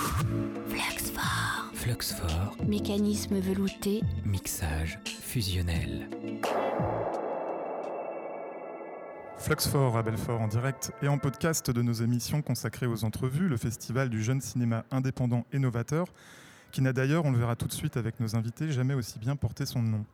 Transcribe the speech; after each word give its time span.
Fluxfort. 0.00 1.70
Fluxfort, 1.74 2.56
Mécanisme 2.66 3.38
velouté. 3.38 4.00
mixage 4.24 4.98
fusionnel. 5.04 6.08
Fluxfort 9.36 9.98
à 9.98 10.02
Belfort 10.02 10.40
en 10.40 10.48
direct 10.48 10.92
et 11.02 11.08
en 11.08 11.18
podcast 11.18 11.70
de 11.70 11.82
nos 11.82 11.92
émissions 11.92 12.40
consacrées 12.40 12.86
aux 12.86 13.04
entrevues, 13.04 13.46
le 13.46 13.58
festival 13.58 14.08
du 14.08 14.22
jeune 14.22 14.40
cinéma 14.40 14.86
indépendant 14.90 15.44
et 15.52 15.58
novateur, 15.58 16.06
qui 16.72 16.80
n'a 16.80 16.94
d'ailleurs, 16.94 17.26
on 17.26 17.32
le 17.32 17.38
verra 17.38 17.54
tout 17.54 17.66
de 17.66 17.72
suite 17.72 17.98
avec 17.98 18.20
nos 18.20 18.36
invités, 18.36 18.72
jamais 18.72 18.94
aussi 18.94 19.18
bien 19.18 19.36
porté 19.36 19.66
son 19.66 19.82
nom. 19.82 20.06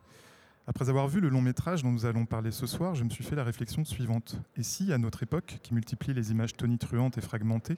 Après 0.67 0.89
avoir 0.89 1.07
vu 1.07 1.21
le 1.21 1.29
long 1.29 1.41
métrage 1.41 1.83
dont 1.83 1.93
nous 1.93 2.05
allons 2.05 2.25
parler 2.25 2.51
ce 2.51 2.67
soir, 2.67 2.93
je 2.93 3.05
me 3.05 3.09
suis 3.09 3.23
fait 3.23 3.37
la 3.37 3.45
réflexion 3.45 3.85
suivante. 3.85 4.35
Et 4.57 4.63
si, 4.63 4.91
à 4.91 4.97
notre 4.97 5.23
époque, 5.23 5.59
qui 5.63 5.73
multiplie 5.73 6.13
les 6.13 6.31
images 6.31 6.57
tonitruantes 6.57 7.17
et 7.17 7.21
fragmentées, 7.21 7.77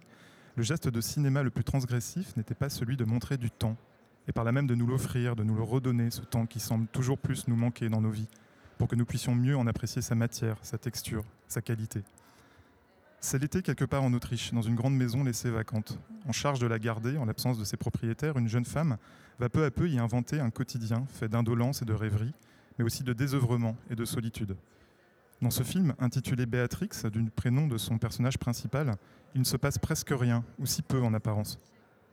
le 0.60 0.64
geste 0.64 0.90
de 0.90 1.00
cinéma 1.00 1.42
le 1.42 1.52
plus 1.52 1.64
transgressif 1.64 2.36
n'était 2.36 2.54
pas 2.54 2.68
celui 2.68 2.98
de 2.98 3.06
montrer 3.06 3.38
du 3.38 3.50
temps, 3.50 3.78
et 4.28 4.34
par 4.34 4.44
là 4.44 4.52
même 4.52 4.68
de 4.68 4.76
nous 4.76 4.88
l'offrir, 4.88 5.38
de 5.38 5.44
nous 5.46 5.56
le 5.56 5.64
redonner, 5.64 6.12
ce 6.12 6.20
temps 6.20 6.46
qui 6.46 6.60
semble 6.60 6.86
toujours 6.88 7.18
plus 7.18 7.48
nous 7.48 7.56
manquer 7.56 7.88
dans 7.88 8.02
nos 8.02 8.10
vies, 8.10 8.28
pour 8.78 8.90
que 8.90 8.98
nous 8.98 9.06
puissions 9.06 9.34
mieux 9.34 9.56
en 9.56 9.68
apprécier 9.68 10.02
sa 10.02 10.16
matière, 10.16 10.58
sa 10.62 10.78
texture, 10.78 11.24
sa 11.48 11.62
qualité. 11.62 12.04
C'est 13.22 13.40
l'été 13.40 13.62
quelque 13.62 13.86
part 13.86 14.04
en 14.04 14.12
Autriche, 14.12 14.52
dans 14.52 14.62
une 14.62 14.76
grande 14.76 14.98
maison 14.98 15.24
laissée 15.24 15.50
vacante. 15.50 15.98
En 16.28 16.34
charge 16.34 16.60
de 16.60 16.68
la 16.68 16.78
garder, 16.78 17.18
en 17.18 17.24
l'absence 17.24 17.58
de 17.58 17.64
ses 17.64 17.78
propriétaires, 17.78 18.38
une 18.38 18.50
jeune 18.50 18.66
femme 18.66 18.98
va 19.40 19.48
peu 19.48 19.64
à 19.64 19.72
peu 19.72 19.88
y 19.88 19.98
inventer 19.98 20.42
un 20.42 20.50
quotidien 20.50 21.06
fait 21.08 21.30
d'indolence 21.30 21.84
et 21.84 21.86
de 21.86 21.94
rêverie, 21.94 22.34
mais 22.78 22.84
aussi 22.84 23.04
de 23.04 23.14
désœuvrement 23.14 23.78
et 23.90 23.96
de 23.96 24.04
solitude. 24.04 24.58
Dans 25.42 25.52
ce 25.52 25.64
film, 25.64 25.94
intitulé 26.00 26.46
Béatrix, 26.46 26.90
du 27.14 27.24
prénom 27.32 27.68
de 27.68 27.78
son 27.78 27.98
personnage 27.98 28.38
principal, 28.38 28.96
il 29.34 29.40
ne 29.40 29.46
se 29.46 29.56
passe 29.56 29.78
presque 29.78 30.12
rien, 30.12 30.44
ou 30.60 30.66
si 30.66 30.82
peu 30.82 31.02
en 31.02 31.14
apparence. 31.14 31.60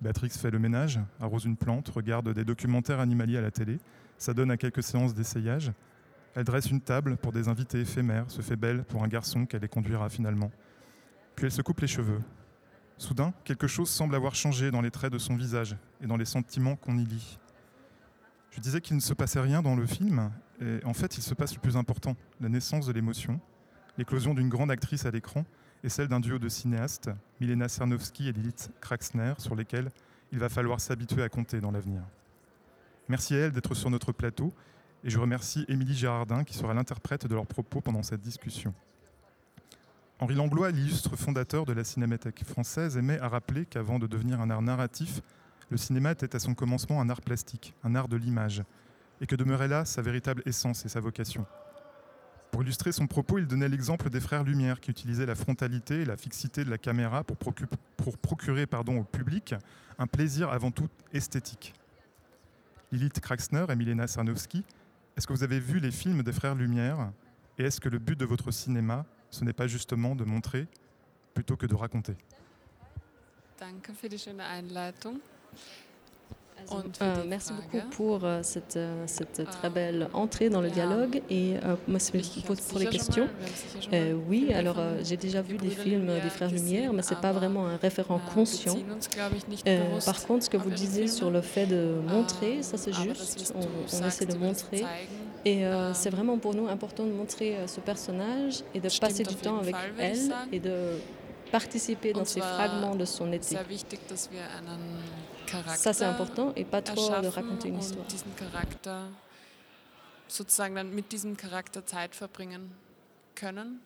Béatrix 0.00 0.30
fait 0.30 0.50
le 0.52 0.60
ménage, 0.60 1.00
arrose 1.20 1.44
une 1.44 1.56
plante, 1.56 1.88
regarde 1.88 2.32
des 2.32 2.44
documentaires 2.44 3.00
animaliers 3.00 3.38
à 3.38 3.41
la 3.41 3.50
télé, 3.50 3.78
s'adonne 4.16 4.52
à 4.52 4.56
quelques 4.56 4.84
séances 4.84 5.12
d'essayage. 5.12 5.72
Elle 6.36 6.44
dresse 6.44 6.70
une 6.70 6.80
table 6.80 7.16
pour 7.16 7.33
des 7.33 7.48
invités 7.48 7.80
éphémères, 7.80 8.30
se 8.30 8.42
fait 8.42 8.56
belle 8.56 8.84
pour 8.84 9.02
un 9.02 9.08
garçon 9.08 9.44
qu'elle 9.44 9.62
les 9.62 9.68
conduira 9.68 10.08
finalement. 10.08 10.52
Puis 11.34 11.46
elle 11.46 11.52
se 11.52 11.62
coupe 11.62 11.80
les 11.80 11.88
cheveux. 11.88 12.20
Soudain, 12.96 13.34
quelque 13.42 13.66
chose 13.66 13.90
semble 13.90 14.14
avoir 14.14 14.36
changé 14.36 14.70
dans 14.70 14.83
les 14.83 14.92
traits 14.92 15.12
de 15.12 15.18
son 15.18 15.34
visage 15.34 15.77
et 16.00 16.06
dans 16.06 16.16
les 16.16 16.24
sentiments 16.24 16.77
qu'on 16.77 16.96
y 16.96 17.05
lit. 17.05 17.38
Je 18.50 18.61
disais 18.61 18.80
qu'il 18.80 18.96
ne 18.96 19.00
se 19.00 19.14
passait 19.14 19.40
rien 19.40 19.62
dans 19.62 19.74
le 19.74 19.84
film, 19.84 20.30
en 20.84 20.94
fait 20.94 21.18
il 21.18 21.22
se 21.22 21.34
passe 21.34 21.54
le 21.54 21.60
plus 21.60 21.76
important, 21.76 22.16
la 22.40 22.48
naissance 22.48 22.86
de 22.86 22.92
l'émotion, 22.92 23.40
l'éclosion 23.98 24.34
d'une 24.34 24.48
grande 24.48 24.70
actrice 24.70 25.06
à 25.06 25.10
l'écran 25.10 25.44
et 25.84 25.88
celle 25.88 26.08
d'un 26.08 26.20
duo 26.20 26.38
de 26.38 26.48
cinéastes, 26.48 27.10
Milena 27.40 27.68
Cernowski 27.68 28.28
et 28.28 28.32
Lilith 28.32 28.70
Kraxner, 28.80 29.34
sur 29.38 29.54
lesquels 29.54 29.90
il 30.32 30.38
va 30.38 30.48
falloir 30.48 30.80
s'habituer 30.80 31.22
à 31.22 31.28
compter 31.28 31.60
dans 31.60 31.70
l'avenir. 31.70 32.02
Merci 33.08 33.34
à 33.34 33.38
elle 33.38 33.52
d'être 33.52 33.74
sur 33.74 33.90
notre 33.90 34.12
plateau, 34.12 34.52
et 35.04 35.10
je 35.10 35.18
remercie 35.18 35.64
Émilie 35.68 35.94
Gérardin 35.94 36.42
qui 36.42 36.54
sera 36.54 36.74
l'interprète 36.74 37.27
de 37.27 37.34
leurs 37.34 37.46
propos 37.46 37.80
pendant 37.80 38.02
cette 38.02 38.20
discussion. 38.20 38.74
Henri 40.18 40.34
Langlois, 40.34 40.70
l'illustre 40.70 41.14
fondateur 41.14 41.66
de 41.66 41.72
la 41.72 41.84
Cinémathèque 41.84 42.42
française, 42.44 42.96
aimait 42.96 43.20
à 43.20 43.28
rappeler 43.28 43.66
qu'avant 43.66 43.98
de 43.98 44.06
devenir 44.06 44.40
un 44.40 44.50
art 44.50 44.62
narratif, 44.62 45.20
le 45.68 45.77
cinéma 45.77 46.12
était 46.12 46.34
à 46.34 46.38
son 46.38 46.54
commencement 46.54 47.00
un 47.00 47.10
art 47.10 47.20
plastique, 47.20 47.74
un 47.84 47.94
art 47.94 48.08
de 48.08 48.16
l'image, 48.16 48.62
et 49.20 49.27
que 49.27 49.36
demeurait 49.36 49.69
là 49.69 49.84
sa 49.84 50.03
véritable 50.03 50.42
essence 50.47 50.84
et 50.84 50.89
sa 50.89 51.00
vocation. 51.00 51.47
Pour 52.50 52.62
illustrer 52.62 52.92
son 52.92 53.06
propos, 53.06 53.39
il 53.39 53.47
donnait 53.47 53.69
l'exemple 53.69 54.08
des 54.08 54.20
frères 54.20 54.45
Lumière 54.45 54.81
qui 54.81 54.91
utilisaient 54.91 55.27
la 55.27 55.34
frontalité 55.34 56.03
et 56.03 56.05
la 56.05 56.17
fixité 56.17 56.64
de 56.64 56.70
la 56.70 56.78
caméra 56.78 57.25
pour, 57.25 57.36
procu- 57.36 57.67
pour 57.97 58.17
procurer 58.19 58.67
pardon, 58.67 58.98
au 59.00 59.05
public 59.05 59.55
un 59.98 60.06
plaisir 60.06 60.50
avant 60.50 60.70
tout 60.70 60.89
esthétique. 61.12 61.75
Lilith 62.92 63.20
Kraxner 63.20 63.67
et 63.69 63.77
Milena 63.77 64.06
Sarnowski, 64.06 64.64
est-ce 65.17 65.27
que 65.27 65.33
vous 65.33 65.42
avez 65.42 65.58
vu 65.61 65.80
les 65.80 65.91
films 65.91 66.23
des 66.23 66.33
frères 66.33 66.55
Lumière 66.55 67.11
Et 67.58 67.64
est-ce 67.64 67.80
que 67.80 67.89
le 67.89 67.98
but 67.98 68.19
de 68.19 68.24
votre 68.24 68.51
cinéma, 68.52 69.05
ce 69.30 69.45
n'est 69.45 69.52
pas 69.52 69.67
justement 69.67 70.14
de 70.14 70.24
montrer 70.24 70.67
plutôt 71.35 71.57
que 71.57 71.67
de 71.67 71.74
raconter? 71.74 72.14
Euh, 77.00 77.14
merci 77.28 77.52
beaucoup 77.52 77.86
pour 77.90 78.24
euh, 78.24 78.40
cette, 78.42 78.77
euh, 78.77 79.05
cette 79.06 79.44
très 79.44 79.68
Euh, 79.68 79.70
belle 79.70 80.08
entrée 80.12 80.50
dans 80.50 80.61
le 80.61 80.68
dialogue 80.68 81.22
et 81.30 81.55
euh, 81.64 81.77
pour, 82.68 82.78
les 82.80 82.86
questions. 82.86 83.28
Euh, 83.92 84.14
oui, 84.28 84.52
alors 84.52 84.78
euh, 84.78 85.00
j'ai 85.05 85.16
déjà 85.16 85.42
vu 85.42 85.58
des 85.58 85.70
films 85.70 86.06
des 86.20 86.30
frères 86.30 86.50
Lumière, 86.50 86.92
mais 86.92 87.02
c'est 87.02 87.20
pas 87.20 87.28
aber, 87.28 87.39
vraiment 87.39 87.66
un 87.68 87.77
référent 87.77 88.18
äh, 88.18 88.34
conscient. 88.34 88.77
Euh, 89.68 90.00
par 90.05 90.27
contre, 90.27 90.45
ce 90.45 90.50
que 90.50 90.56
auf 90.56 90.64
vous 90.64 90.70
ihre 90.70 90.77
disiez 90.77 91.06
sur 91.06 91.30
le 91.30 91.40
fait 91.40 91.66
de 91.66 92.00
montrer, 92.08 92.62
ça 92.62 92.77
c'est 92.77 92.92
juste, 92.92 93.55
on, 93.55 94.06
essaie 94.06 94.27
de 94.27 94.36
montrer. 94.36 94.84
Et 95.45 95.64
euh, 95.64 95.86
Euh, 95.86 95.92
c'est 95.95 96.11
vraiment 96.11 96.39
pour 96.39 96.55
nous 96.55 96.68
important 96.68 97.05
de 97.05 97.12
montrer 97.12 97.56
euh, 97.56 97.66
ce 97.66 97.80
personnage 97.80 98.62
et 98.74 98.80
de 98.80 98.89
passer 99.00 99.22
du 99.22 99.34
temps 99.34 99.58
avec 99.58 99.74
Fall, 99.74 99.92
elle 99.98 100.33
et 100.52 100.61
de 100.61 100.98
participer 101.50 102.12
dans 102.12 102.24
ces 102.24 102.40
fragments 102.40 102.96
de 102.96 103.05
son 103.05 103.33
été. 103.33 103.56
Ça 105.77 105.92
c'est 105.92 106.05
important 106.05 106.52
et 106.57 106.64
pas 106.64 106.83
trop 106.83 107.08
de 107.20 107.27
raconter 107.29 107.68
une 107.68 107.79
histoire. 107.79 108.07
sozusagen 110.29 110.74
dann 110.74 110.95
mit 110.95 111.12
diesem 111.12 111.36
Charakter 111.36 111.86
Zeit 111.86 112.14
verbringen 112.14 112.73
können 113.34 113.80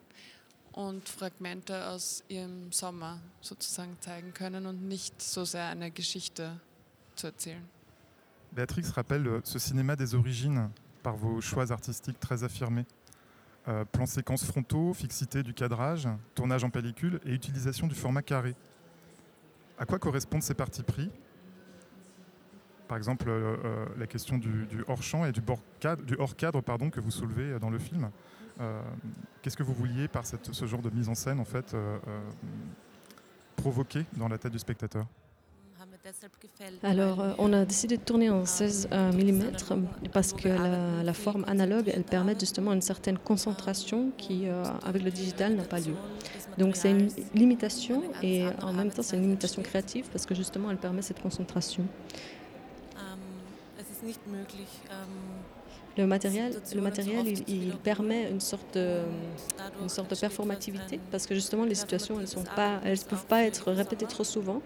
und 0.73 1.09
Fragmente 1.09 1.89
aus 1.89 2.23
ihrem 2.29 2.73
Sommer 2.73 3.21
sozusagen 3.41 3.97
zeigen 4.01 4.33
können 4.33 4.67
und 4.67 4.89
nicht 4.89 5.21
so 5.21 5.45
sehr 5.45 5.67
eine 5.67 5.91
Geschichte 5.91 6.59
zu 7.17 7.27
erzählen. 7.29 7.63
Béatrix 8.53 8.91
rappelle 8.97 9.29
euh, 9.29 9.41
ce 9.45 9.59
cinéma 9.59 9.95
des 9.97 10.15
origines 10.15 10.71
par 11.03 11.17
vos 11.17 11.41
choix 11.41 11.71
artistiques 11.71 12.19
très 12.19 12.43
affirmés. 12.43 12.85
Euh, 13.69 13.85
plans 13.85 14.07
séquences 14.07 14.45
frontaux, 14.45 14.93
fixité 14.95 15.43
du 15.43 15.55
cadrage, 15.55 16.09
tournage 16.35 16.65
en 16.65 16.71
pellicule 16.71 17.21
et 17.25 17.33
utilisation 17.33 17.87
du 17.87 17.95
format 17.95 18.23
carré. 18.23 18.57
À 19.79 19.87
quoi 19.87 19.99
correspondent 19.99 20.43
ces 20.43 20.55
partis 20.55 20.83
pris? 20.83 21.11
Par 22.91 22.97
exemple, 22.99 23.29
euh, 23.29 23.57
euh, 23.65 23.87
la 23.99 24.09
question 24.09 24.37
du, 24.37 24.67
hors-champ 24.89 25.25
et 25.25 25.31
du, 25.31 25.41
cadre, 25.79 26.03
du 26.03 26.17
hors-cadre 26.19 26.61
pardon, 26.61 26.91
que 26.91 26.99
vous 26.99 27.13
soulevez 27.13 27.53
euh, 27.53 27.59
dans 27.61 27.71
le 27.71 27.79
film. 27.79 28.11
Qu'est-ce 29.41 29.57
que 29.57 29.63
vous 29.63 29.73
vouliez 29.73 30.09
par 30.09 30.25
ce 30.27 30.67
genre 30.67 30.83
de 30.83 30.91
mise 30.91 31.09
en 31.09 31.15
scène 31.15 31.41
en 31.41 31.47
fait, 31.47 31.75
provoquer 33.57 34.05
dans 34.19 34.29
la 34.29 34.37
tête 34.37 34.53
du 34.53 34.59
spectateur? 34.59 35.07
Alors, 36.83 37.37
on 37.39 37.53
a 37.55 37.65
décidé 37.65 37.97
de 37.97 38.03
tourner 38.03 38.29
en 38.29 38.45
16 38.45 38.89
euh, 38.93 39.13
mm 39.13 39.53
parce 40.13 40.33
que 40.35 40.49
la, 41.03 41.15
forme 41.15 41.45
analogue, 41.47 41.91
elle 41.95 42.05
permet 42.05 42.39
justement 42.39 42.73
une 42.75 42.83
certaine 42.83 43.17
concentration 43.17 44.11
qui, 44.19 44.47
avec 44.85 45.03
le 45.05 45.11
digital, 45.11 45.55
n'a 45.55 45.65
pas 45.65 45.79
lieu. 45.79 45.95
Donc, 46.59 46.77
c'est 46.77 46.91
une 46.91 47.09
limitation 47.35 48.03
et 48.23 48.45
en 48.63 48.75
même 48.75 48.91
temps, 48.91 49.03
c'est 49.03 49.17
une 49.17 49.23
limitation 49.23 49.63
créative 49.63 50.09
parce 50.13 50.27
que 50.27 50.35
justement, 50.35 50.71
elle 50.71 50.77
permet 50.77 51.03
cette 51.03 51.23
concentration. 51.23 51.87
Le 55.97 56.07
matériel, 56.07 56.55
le 56.75 56.81
matériel 56.81 57.27
il, 57.27 57.45
il 57.49 57.77
permet 57.77 58.31
une 58.31 58.41
sorte, 58.41 58.75
de, 58.75 59.03
une 59.83 59.89
sorte 59.89 60.11
de 60.11 60.17
performativité 60.17 61.01
parce 61.11 61.27
que 61.27 61.35
justement, 61.35 61.65
les 61.65 61.75
situations, 61.75 62.19
elles 62.21 62.39
ne 62.39 62.57
pas, 62.57 62.81
elles 62.85 62.99
peuvent 63.01 63.27
pas 63.27 63.43
être 63.43 63.73
répétées 63.73 64.07
trop 64.07 64.25
souvent. 64.25 64.63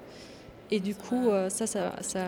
Et 0.70 0.80
du 0.80 0.94
coup, 0.94 1.28
euh, 1.28 1.48
ça, 1.50 1.66
ça, 1.66 1.94
ça, 2.02 2.26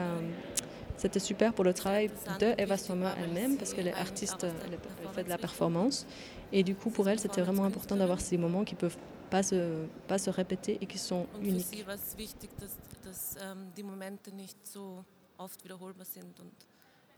c'était 0.96 1.20
super 1.20 1.52
pour 1.52 1.64
le 1.64 1.74
travail 1.74 2.10
de 2.40 2.54
Eva 2.58 2.76
Sommer 2.76 3.10
elle-même, 3.22 3.56
parce 3.56 3.74
qu'elle 3.74 3.88
est 3.88 3.94
artiste, 3.94 4.44
elle, 4.44 4.78
fait 5.14 5.24
de 5.24 5.28
la 5.28 5.38
performance. 5.38 6.06
Et 6.52 6.62
du 6.62 6.74
coup, 6.74 6.90
pour 6.90 7.08
elle, 7.08 7.18
c'était 7.18 7.42
vraiment 7.42 7.64
important 7.64 7.96
d'avoir 7.96 8.20
ces 8.20 8.36
moments 8.38 8.64
qui 8.64 8.74
peuvent 8.74 8.96
pas 9.30 9.42
se, 9.42 9.84
pas 10.06 10.18
se 10.18 10.30
répéter 10.30 10.78
et 10.80 10.86
qui 10.86 10.98
sont 10.98 11.26
uniques. 11.42 11.84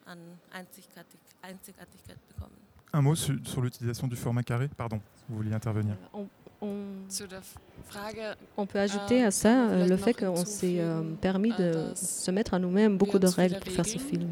An 0.08 0.18
Einzigartig 0.52 1.20
Einzigartigkeit 1.42 2.18
bekommen. 2.28 2.56
Un 2.94 3.02
mot 3.02 3.14
su- 3.16 3.44
sur 3.44 3.62
l'utilisation 3.62 4.08
du 4.08 4.16
format 4.16 4.42
carré 4.42 4.68
Pardon, 4.76 5.00
vous 5.28 5.36
vouliez 5.36 5.52
intervenir. 5.54 5.94
On, 6.12 6.26
on- 6.60 8.66
peut 8.66 8.78
ajouter 8.78 9.24
à 9.24 9.30
ça 9.30 9.68
euh, 9.68 9.86
le 9.86 9.96
fait 9.96 10.12
qu'on 10.12 10.44
s'est 10.44 10.76
euh, 10.78 11.02
permis 11.20 11.52
de 11.58 11.86
se 11.94 12.30
mettre 12.30 12.54
à 12.54 12.58
nous-mêmes 12.58 12.98
beaucoup 12.98 13.18
de 13.18 13.26
règles 13.26 13.58
pour 13.60 13.72
faire 13.72 13.86
ce 13.86 13.98
film. 13.98 14.28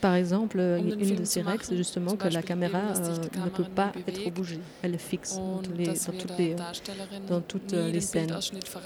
Par 0.00 0.14
exemple, 0.14 0.58
Um 0.60 1.00
une 1.00 1.16
de 1.16 1.24
ces 1.24 1.42
règles, 1.42 1.64
c'est 1.64 1.76
justement 1.76 2.16
que 2.16 2.28
la 2.28 2.42
caméra 2.42 2.78
euh, 2.78 3.16
ne 3.44 3.50
peut 3.50 3.64
pas 3.64 3.92
être 4.06 4.30
bougée. 4.32 4.60
Elle 4.82 4.94
est 4.94 4.98
fixe 4.98 5.36
dans, 5.36 5.62
les, 5.76 5.94
toutes 5.94 6.38
les, 6.38 6.56
dans 7.28 7.40
toutes, 7.40 7.72
euh, 7.72 7.90
les 7.90 8.00
scènes. 8.00 8.36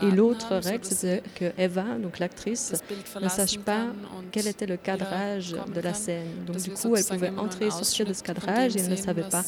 Et 0.03 0.11
l'autre 0.11 0.57
règle, 0.57 0.85
sie 0.85 1.21
que 1.35 1.53
Eva, 1.59 1.85
donc 2.01 2.19
l'actrice, 2.19 2.75
ne 3.21 3.29
sache 3.29 3.59
pas 3.59 3.87
quel 4.31 4.47
était 4.47 4.67
le 4.67 4.77
cadrage 4.77 5.55
de 5.75 5.81
la 5.81 5.95
scène. 5.95 6.45
Donc 6.47 6.57
du 6.59 6.71
coup, 6.71 6.97
elle 6.97 7.05
pouvait 7.05 7.31
entrer 7.31 7.67
et 7.67 7.71
sortir 7.71 8.07
de 8.07 8.13
ce 8.13 8.23
cadrage 8.23 8.77
et 8.77 8.81
elle 8.81 8.91
ne 8.91 8.97
savait 8.97 9.29
pas. 9.29 9.45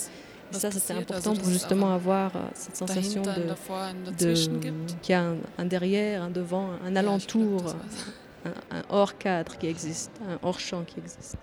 Was 0.53 0.59
Et 0.59 0.61
ça, 0.61 0.71
c'était 0.71 0.95
important 0.95 1.35
pour 1.35 1.49
justement 1.49 1.93
avoir 1.95 2.37
euh, 2.37 2.41
cette 2.55 2.77
sensation 2.77 3.23
de, 3.23 4.35
qu'il 5.03 5.11
y 5.11 5.15
a 5.15 5.23
un, 5.23 5.37
un, 5.59 5.65
derrière, 5.65 6.23
un 6.23 6.31
devant, 6.31 6.71
un 6.85 6.97
alentour, 6.97 7.75
un, 8.45 8.77
un 8.77 8.83
hors 8.89 9.17
cadre 9.19 9.57
qui 9.59 9.67
existe, 9.67 10.13
un 10.29 10.39
hors 10.43 10.61
champ 10.61 10.85
qui 10.85 10.99
existe. 10.99 11.37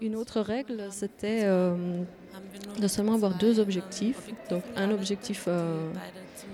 Une 0.00 0.16
autre 0.16 0.40
règle, 0.40 0.88
c'était 0.90 1.42
euh, 1.44 2.02
de 2.80 2.88
seulement 2.88 3.14
avoir 3.14 3.36
deux 3.36 3.58
objectifs. 3.58 4.28
Donc 4.48 4.62
un 4.76 4.90
objectif 4.90 5.44
euh, 5.48 5.90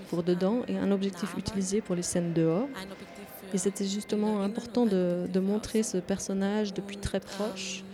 pour 0.08 0.22
dedans 0.22 0.62
et 0.66 0.76
un 0.76 0.90
objectif 0.90 1.36
utilisé 1.36 1.80
pour 1.80 1.94
les 1.94 2.02
scènes 2.02 2.32
dehors. 2.32 2.68
Et 3.52 3.58
c'était 3.58 3.86
justement 3.86 4.42
important 4.42 4.86
de, 4.86 5.26
de, 5.32 5.40
montrer 5.40 5.82
ce 5.82 5.98
personnage 5.98 6.74
depuis 6.74 6.96
très 6.96 7.20
proche 7.20 7.84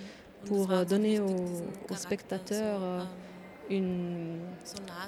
pour 0.47 0.71
euh, 0.71 0.85
donner 0.85 1.21
aux, 1.21 1.97
spectateurs 1.97 2.83
euh, 2.83 3.05
une, 3.69 4.41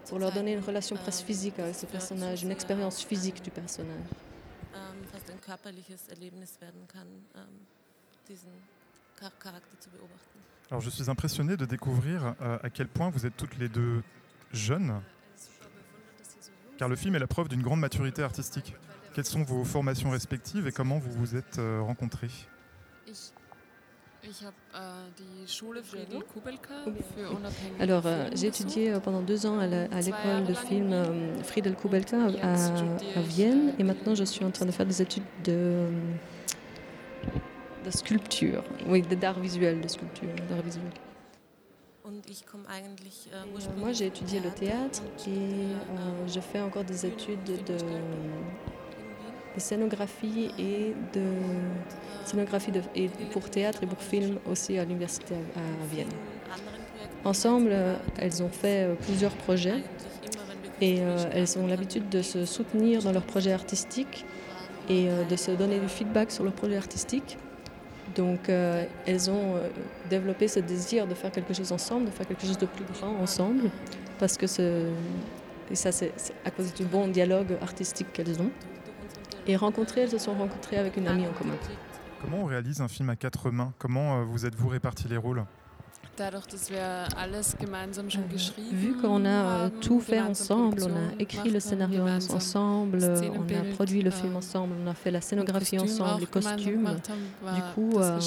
pour 0.08 0.19
leur 0.19 0.32
donner 0.32 0.52
une 0.55 0.61
relation 0.61 0.96
presque 0.96 1.25
physique 1.25 1.58
avec 1.58 1.75
ce 1.75 1.87
personnage, 1.87 2.43
une 2.43 2.50
expérience 2.50 3.02
physique 3.02 3.43
du 3.43 3.50
personnage. 3.50 4.06
Alors 10.70 10.81
je 10.81 10.90
suis 10.90 11.11
impressionné 11.11 11.56
de 11.56 11.64
découvrir 11.64 12.34
euh, 12.40 12.58
à 12.62 12.70
quel 12.70 12.88
point 12.88 13.11
vous 13.11 13.26
êtes 13.26 13.37
toutes 13.37 13.58
les 13.58 13.69
deux 13.69 14.02
jeunes, 14.52 15.00
car 16.79 16.88
le 16.88 16.96
film 16.96 17.14
est 17.14 17.19
la 17.19 17.26
preuve 17.26 17.49
d'une 17.49 17.62
grande 17.62 17.81
maturité 17.81 18.23
artistique. 18.23 18.75
Quelles 19.14 19.26
sont 19.26 19.43
vos 19.43 19.64
formations 19.64 20.11
respectives 20.11 20.67
et 20.67 20.73
comment 20.73 20.99
vous 20.99 21.12
vous 21.12 21.37
êtes 21.37 21.61
rencontrés 21.81 22.31
alors, 27.81 28.07
euh, 28.07 28.29
j'ai 28.35 28.47
étudié 28.47 28.93
euh, 28.93 29.01
pendant 29.01 29.21
deux 29.21 29.47
ans 29.47 29.59
à 29.59 29.67
l'école 29.67 30.45
de 30.47 30.55
film 30.55 30.93
euh, 30.93 31.43
Friedel 31.43 31.75
Kubelka 31.75 32.17
à, 32.41 32.53
à, 32.55 33.23
Vienne. 33.23 33.75
et 33.79 33.83
maintenant 33.85 34.15
je 34.15 34.25
suis 34.25 34.45
en 34.45 34.51
train 34.51 34.67
de 34.67 34.71
faire 34.71 34.87
des 34.87 35.03
études 35.03 35.25
de, 35.45 35.89
de 37.85 37.91
sculpture, 37.91 38.63
oui, 38.87 39.03
d'art 39.03 39.41
visuel, 39.41 39.81
de 39.81 39.89
sculpture, 39.89 40.29
d'art 40.49 40.63
visuel. 40.63 40.85
Et 42.05 43.81
moi, 43.81 43.93
j'ai 43.93 44.07
étudié 44.07 44.41
le 44.41 44.51
théâtre 44.51 45.03
et 45.27 46.29
je 46.29 46.41
fais 46.41 46.61
encore 46.61 46.85
des 46.85 47.07
études 47.07 47.43
de 47.45 47.77
de 49.55 49.61
scénographie 49.61 50.51
et 50.59 50.95
de 51.13 51.23
scénographie 52.25 52.73
pour 53.33 53.51
théâtre 53.51 53.83
et 53.83 53.87
pour 53.87 54.01
film 54.01 54.39
aussi 54.51 54.79
à 54.79 54.85
l'université 54.85 55.35
à, 55.35 55.95
Vienne. 55.95 56.09
Ensemble, 57.25 57.75
elles 58.19 58.43
ont 58.43 58.49
fait 58.49 58.85
euh, 58.85 58.95
plusieurs 58.95 59.33
projets 59.33 59.83
et 60.81 60.99
euh, 61.01 61.17
elles 61.33 61.59
ont 61.59 61.67
l'habitude 61.67 62.09
de 62.09 62.21
se 62.21 62.45
soutenir 62.45 63.03
dans 63.03 63.13
leurs 63.13 63.27
projets 63.27 63.53
artistiques 63.53 64.25
et 64.89 65.09
euh, 65.09 65.25
de 65.25 65.37
se 65.37 65.53
donner 65.53 65.79
du 65.79 65.89
feedback 65.89 66.33
sur 66.33 66.43
leurs 66.43 66.53
projets 66.53 66.77
artistiques. 66.77 67.39
Donc 68.17 68.51
elles 69.07 69.31
ont 69.31 69.55
développé 70.11 70.47
ce 70.47 70.61
désir 70.61 71.07
de 71.07 71.15
faire 71.15 71.33
quelque 71.33 71.55
chose 71.55 71.73
ensemble, 71.73 72.07
de 72.07 72.11
faire 72.11 72.29
quelque 72.29 72.45
chose 72.45 72.59
de 72.59 72.67
plus 72.67 72.85
grand 72.85 73.17
ensemble, 73.23 73.71
parce 74.19 74.37
que 74.37 74.45
et 75.71 75.75
ça 75.75 75.93
c'est 75.93 76.13
à 76.45 76.51
cause 76.51 76.75
du 76.75 76.85
bon 76.85 77.09
dialogue 77.09 77.57
artistique 77.63 78.13
qu'elles 78.13 78.39
ont. 78.39 78.51
Et 79.47 79.56
rencontrées, 79.56 80.03
elles 80.03 80.11
se 80.11 80.19
sont 80.19 80.35
rencontrées 80.35 80.79
avec 80.79 80.97
une 80.97 81.09
amie 81.09 81.27
en 81.27 81.33
commun. 81.33 81.55
Comment 82.21 82.43
on 82.43 82.44
réalise 82.44 82.81
un 82.81 82.89
film 82.89 83.11
à 83.11 83.17
quatre 83.17 83.50
mains? 83.50 83.73
Comment 83.79 84.21
euh, 84.21 84.25
vous 84.25 84.47
êtes-vous 84.47 84.69
répartis 84.69 85.09
les 85.09 85.17
rôles? 85.17 85.44
Vu 88.70 88.94
qu'on 89.00 89.25
a 89.25 89.29
euh, 89.29 89.69
tout 89.81 90.00
fait 90.00 90.20
ensemble, 90.20 90.82
on 90.82 90.91
a 90.91 91.19
écrit 91.19 91.49
le 91.50 91.59
scénario 91.59 92.03
ensemble, 92.06 92.99
on 93.03 93.43
a 93.55 93.75
produit 93.75 94.03
le 94.03 94.11
film 94.11 94.37
ensemble, 94.37 94.75
on 94.85 94.91
a 94.91 94.94
fait 94.94 95.11
la 95.11 95.23
scénographie 95.23 95.79
ensemble, 95.79 96.20
les 96.20 96.26
costumes. 96.26 96.97
Du 97.55 97.62
coup, 97.75 97.99
euh, 97.99 98.20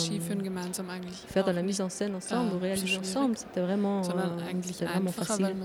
faire 1.28 1.46
de 1.46 1.52
la 1.52 1.62
mise 1.62 1.80
en 1.82 1.90
scène 1.90 2.16
ensemble 2.16 2.56
ou 2.56 2.60
réaliser 2.60 2.98
ensemble, 2.98 3.38
c'était 3.38 3.62
vraiment, 3.62 4.02
euh, 4.02 4.86
vraiment 4.86 5.12
facile. 5.12 5.56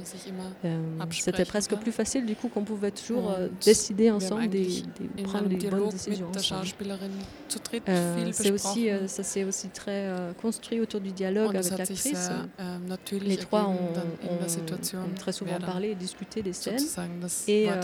c'était 1.11 1.45
presque 1.45 1.75
plus 1.77 1.93
facile 1.93 2.27
du 2.27 2.37
coup 2.37 2.49
qu'on 2.49 2.65
pouvait 2.65 2.91
toujours 2.91 3.35
décider 3.65 4.11
ensemble, 4.11 4.49
des, 4.49 4.83
des, 5.17 5.23
prendre 5.23 5.49
les 5.49 5.57
bonnes 5.57 5.89
décisions 5.89 6.29
ensemble. 6.29 6.67
c'est 8.33 8.51
aussi, 8.51 8.89
ça 9.07 9.23
s'est 9.23 9.45
aussi 9.45 9.69
très 9.69 10.13
construit 10.41 10.81
autour 10.81 11.01
du 11.01 11.13
dialogue 11.13 11.57
avec 11.57 11.79
l'actrice. 11.79 12.10
Euh, 12.15 12.79
les 13.13 13.37
trois 13.37 13.67
ont, 13.67 13.93
ont, 14.29 15.15
très 15.17 15.33
souvent 15.33 15.59
parlé 15.59 15.91
et 15.91 15.95
discuté 15.95 16.43
des 16.43 16.53
scènes 16.53 16.79
et 17.47 17.71
euh, 17.71 17.81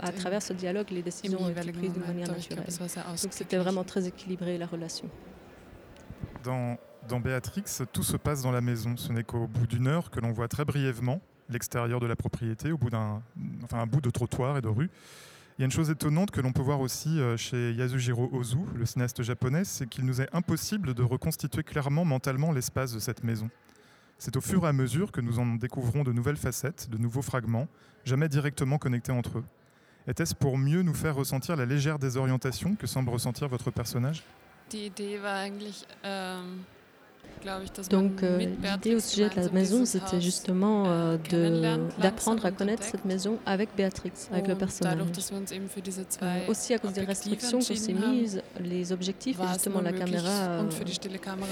à, 0.00 0.06
à, 0.06 0.12
travers 0.12 0.42
ce 0.42 0.52
dialogue, 0.52 0.90
les 0.90 1.02
décisions 1.02 1.40
ont 1.42 1.48
été 1.48 1.72
prises 1.72 1.92
de 1.92 2.00
manière 2.00 2.28
naturelle. 2.28 2.64
Donc 2.78 3.32
c'était 3.32 3.58
vraiment 3.58 3.84
très 3.84 4.06
équilibré 4.06 4.58
la 4.58 4.66
relation. 4.66 5.08
Dans, 6.44 6.76
dans 7.08 7.20
Béatrix, 7.20 7.64
tout 7.92 8.02
se 8.02 8.16
passe 8.16 8.42
dans 8.42 8.52
la 8.52 8.60
maison. 8.60 8.96
Ce 8.96 9.12
n'est 9.12 9.24
qu'au 9.24 9.46
bout 9.46 9.66
d'une 9.66 9.86
heure 9.86 10.10
que 10.10 10.20
l'on 10.20 10.32
voit 10.32 10.48
très 10.48 10.64
brièvement 10.64 11.20
l'extérieur 11.48 12.00
de 12.00 12.06
la 12.06 12.16
propriété, 12.16 12.72
au 12.72 12.78
bout 12.78 12.90
d'un 12.90 13.22
enfin, 13.62 13.78
un 13.78 13.86
bout 13.86 14.00
de 14.00 14.10
trottoir 14.10 14.56
et 14.56 14.60
de 14.60 14.68
rue. 14.68 14.90
Il 15.58 15.62
y 15.62 15.64
a 15.64 15.66
une 15.66 15.70
chose 15.70 15.90
étonnante 15.90 16.30
que 16.30 16.40
l'on 16.40 16.52
peut 16.52 16.62
voir 16.62 16.80
aussi 16.80 17.20
euh, 17.20 17.36
chez 17.36 17.72
Yasujiro 17.72 18.30
Ozu, 18.32 18.58
le 18.74 18.86
cinéaste 18.86 19.22
japonais, 19.22 19.64
c'est 19.64 19.86
qu'il 19.86 20.06
nous 20.06 20.22
est 20.22 20.28
impossible 20.32 20.94
de 20.94 21.02
reconstituer 21.02 21.62
clairement 21.62 22.06
mentalement 22.06 22.52
l'espace 22.52 22.92
de 22.92 22.98
cette 22.98 23.22
maison. 23.22 23.50
C'est 24.18 24.36
au 24.36 24.40
fur 24.40 24.64
et 24.64 24.68
à 24.68 24.72
mesure 24.72 25.12
que 25.12 25.20
nous 25.20 25.38
en 25.38 25.46
découvrons 25.56 26.04
de 26.04 26.12
nouvelles 26.12 26.36
facettes, 26.36 26.88
de 26.88 26.96
nouveaux 26.96 27.22
fragments, 27.22 27.68
jamais 28.04 28.28
directement 28.28 28.78
connectés 28.78 29.12
entre 29.12 29.38
eux. 29.38 29.44
Était-ce 30.08 30.34
pour 30.34 30.56
mieux 30.56 30.82
nous 30.82 30.94
faire 30.94 31.16
ressentir 31.16 31.54
la 31.54 31.66
légère 31.66 31.98
désorientation 31.98 32.74
que 32.74 32.86
semble 32.86 33.10
ressentir 33.10 33.48
votre 33.48 33.70
personnage? 33.70 34.24
Donc 37.90 38.22
euh, 38.22 38.38
l'idée 38.38 38.94
au 38.94 39.00
sujet 39.00 39.28
de 39.28 39.36
la 39.36 39.50
maison, 39.50 39.84
c'était 39.84 40.20
justement 40.20 40.84
euh, 40.86 41.16
d'apprendre 41.98 42.46
à 42.46 42.50
connaître 42.50 42.82
cette 42.82 43.04
maison 43.04 43.38
avec 43.46 43.70
Béatrix, 43.76 44.12
avec 44.32 44.48
le 44.48 44.54
personnage. 44.54 44.98
Euh, 46.22 46.38
aussi 46.48 46.74
à 46.74 46.78
cause 46.78 46.92
des 46.92 47.02
restrictions 47.04 47.58
qu'on 47.58 47.74
s'est 47.74 47.92
mises, 47.92 48.42
les 48.60 48.92
objectifs 48.92 49.38
et 49.40 49.48
justement 49.48 49.80
la 49.80 49.92
caméra 49.92 50.28
euh, 50.28 50.70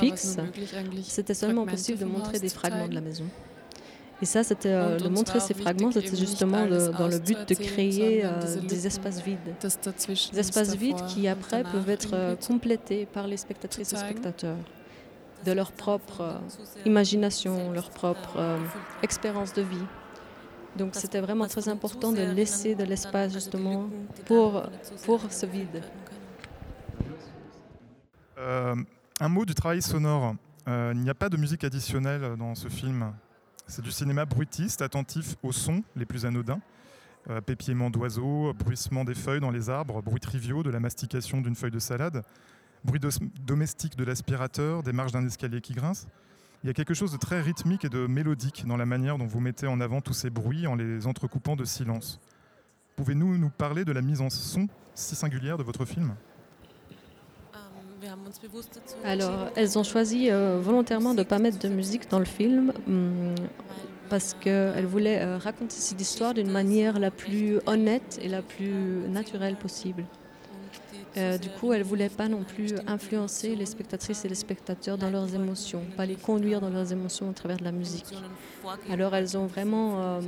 fixe, 0.01 0.37
c'était 1.05 1.35
seulement 1.35 1.67
possible 1.67 1.99
de 1.99 2.05
montrer 2.05 2.39
des 2.39 2.49
fragments 2.49 2.89
de 2.89 2.95
la 2.95 3.01
maison. 3.01 3.25
Et 4.23 4.27
ça, 4.27 4.45
c'était 4.45 4.69
euh, 4.69 4.99
de 4.99 5.09
montrer 5.09 5.41
ces 5.41 5.55
fragments, 5.55 5.91
c'était 5.91 6.17
justement 6.17 6.67
le, 6.67 6.91
dans 6.93 7.09
le 7.09 7.19
but 7.19 7.49
de 7.49 7.55
créer 7.55 8.23
euh, 8.25 8.31
des 8.69 8.87
espaces 8.87 9.23
vides. 9.23 9.39
Des 10.33 10.39
espaces 10.39 10.77
vides 10.77 11.03
qui 11.07 11.27
après 11.27 11.63
peuvent 11.63 11.89
être 11.89 12.37
complétés 12.47 13.07
par 13.07 13.27
les 13.27 13.39
spectatrices 13.39 13.93
et 13.93 13.97
spectateurs 13.97 14.57
de 15.45 15.53
leur 15.53 15.73
propre 15.73 16.21
euh, 16.21 16.39
imagination, 16.85 17.73
leur 17.73 17.91
propre 17.91 18.37
euh, 18.37 18.59
expérience 19.03 19.53
de 19.55 19.63
vie. 19.63 19.85
Donc 20.77 20.95
c'était 20.95 21.21
vraiment 21.21 21.49
très 21.49 21.69
important 21.69 22.13
de 22.13 22.23
laisser 22.23 22.75
de 22.75 22.85
l'espace 22.85 23.33
justement 23.33 23.89
pour, 24.27 24.63
pour 25.05 25.21
ce 25.33 25.45
vide. 25.45 25.83
Euh, 28.39 28.77
un 29.19 29.29
mot 29.29 29.45
du 29.45 29.55
travail 29.55 29.83
sonore. 29.83 30.37
il 30.69 31.01
n'y 31.01 31.11
a 31.11 31.15
pas 31.15 31.29
de 31.29 31.37
musique 31.37 31.65
additionnelle 31.65 32.37
dans 32.39 32.55
ce 32.55 32.69
film. 32.69 33.13
C'est 33.67 33.83
du 33.83 33.91
cinéma 33.91 34.25
bruitiste, 34.27 34.81
attentif 34.81 35.35
aux 35.43 35.53
sons 35.53 35.83
les 35.97 36.07
plus 36.07 36.25
anodins. 36.25 36.61
pépiement 37.47 37.91
d'oiseaux, 37.91 38.55
bruissement 38.55 39.03
des 39.05 39.17
feuilles 39.17 39.41
dans 39.41 39.51
les 39.51 39.71
arbres, 39.71 40.01
bruit 40.03 40.21
triviaux 40.21 40.63
de 40.63 40.71
la 40.71 40.79
mastication 40.79 41.41
d'une 41.41 41.57
feuille 41.57 41.73
de 41.73 41.81
salade 41.81 42.23
bruit 42.85 43.01
domestique 43.41 43.97
de 43.97 44.05
l'aspirateur, 44.05 44.83
des 44.83 44.93
marches 44.93 45.13
d'un 45.13 45.27
escalier 45.27 45.61
qui 45.61 45.75
grince. 45.75 46.07
Il 46.63 46.67
y 46.67 46.71
a 46.71 46.75
quelque 46.75 46.95
chose 46.95 47.13
de 47.13 47.17
très 47.17 47.41
rythmique 47.41 47.85
et 47.85 47.89
de 47.89 48.07
mélodique 48.07 48.67
dans 48.67 48.77
la 48.77 48.85
manière 48.85 49.17
dont 49.17 49.27
vous 49.27 49.41
mettez 49.41 49.67
en 49.67 49.81
avant 49.81 50.01
tous 50.01 50.13
ces 50.13 50.29
bruits 50.29 50.67
en 50.67 50.75
les 50.75 51.07
entrecoupant 51.07 51.57
de 51.57 51.65
silence. 51.65 52.21
Pouvez-vous 52.97 53.39
nous 53.39 53.51
parler 53.51 53.85
de 53.87 53.93
la 53.93 54.03
mise 54.03 54.21
en 54.21 54.29
son 54.29 54.69
si 54.95 55.15
singulière 55.15 55.57
de 55.57 55.63
votre 55.63 55.87
film? 55.87 56.15
Alors, 59.05 59.51
elles 59.57 59.79
ont 59.79 59.83
choisi 59.83 60.31
euh, 60.31 60.59
volontairement 60.61 61.15
de 61.15 61.21
ne 61.21 61.25
pas 61.25 61.39
mettre 61.39 61.59
de 61.59 61.69
musique 61.69 62.11
dans 62.11 62.19
le 62.19 62.25
film 62.25 62.73
hum, 62.87 63.35
parce 64.09 64.35
qu'elles 64.35 64.87
voulaient 64.87 65.21
euh, 65.21 65.39
raconter 65.39 65.77
cette 65.77 66.01
histoire 66.01 66.35
d'une 66.35 66.51
manière 66.51 66.99
la 66.99 67.11
plus 67.11 67.59
honnête 67.67 68.19
et 68.21 68.29
la 68.29 68.43
plus 68.43 68.73
naturelle 69.09 69.57
possible. 69.57 70.05
Euh, 71.17 71.39
du 71.39 71.49
coup, 71.49 71.73
elle 71.73 71.83
voulait 71.83 72.09
pas 72.09 72.29
non 72.29 72.45
plus 72.45 72.75
influencer 72.87 73.57
les 73.57 73.67
spectatrices 73.67 74.25
et 74.25 74.29
les 74.29 74.35
spectateurs 74.35 74.97
dans 74.97 75.11
leurs 75.11 75.35
émotions, 75.35 75.83
pas 75.97 76.07
les 76.07 76.15
conduire 76.15 76.61
dans 76.61 76.71
leurs 76.71 76.93
émotions 76.93 77.31
à 77.31 77.33
travers 77.33 77.57
de 77.57 77.65
la 77.65 77.73
musique. 77.73 78.15
Alors 78.91 79.15
elles 79.15 79.37
ont 79.37 79.47
vraiment 79.47 80.01
euh, 80.01 80.21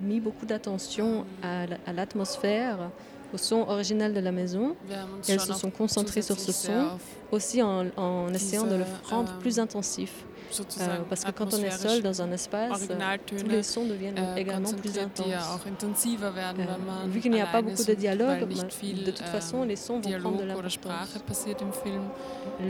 mis 0.00 0.20
beaucoup 0.20 0.46
d'attention 0.46 1.24
à 1.42 1.92
l'atmosphère, 1.92 2.90
au 3.34 3.36
son 3.36 3.66
original 3.68 4.14
de 4.14 4.20
la 4.20 4.32
maison. 4.32 4.76
Uns 4.90 5.20
Elles 5.28 5.40
se 5.40 5.52
sont 5.52 5.70
concentrées 5.70 6.22
sur 6.22 6.38
ce 6.38 6.52
son, 6.52 6.98
aussi 7.32 7.60
en, 7.62 7.86
en 7.96 8.32
essayant 8.32 8.64
de 8.64 8.76
le 8.76 8.84
rendre 9.10 9.32
ähm, 9.32 9.38
plus 9.40 9.58
intensif. 9.58 10.24
Euh, 10.60 10.98
parce 11.08 11.24
que 11.24 11.32
quand 11.32 11.52
on 11.52 11.58
est 11.58 11.70
seul 11.70 12.00
dans 12.00 12.22
un 12.22 12.30
espace, 12.30 12.86
euh, 12.88 13.16
tous 13.26 13.44
les 13.48 13.64
sons 13.64 13.86
deviennent 13.86 14.20
également 14.36 14.72
plus 14.72 14.96
intenses. 14.98 15.26
Euh, 15.26 17.08
vu 17.08 17.20
qu'il 17.20 17.32
n'y 17.32 17.40
a 17.40 17.46
pas 17.46 17.62
beaucoup 17.62 17.82
de 17.82 17.94
dialogue, 17.94 18.46
bah, 18.48 18.66
viel 18.80 19.04
de 19.04 19.10
toute 19.10 19.26
façon, 19.26 19.64
les 19.64 19.74
sons 19.74 20.00
vont 20.00 20.20
prendre 20.20 20.38
de 20.38 20.44
l'importance. 20.44 21.16
im 21.60 21.72
Film, 21.72 22.02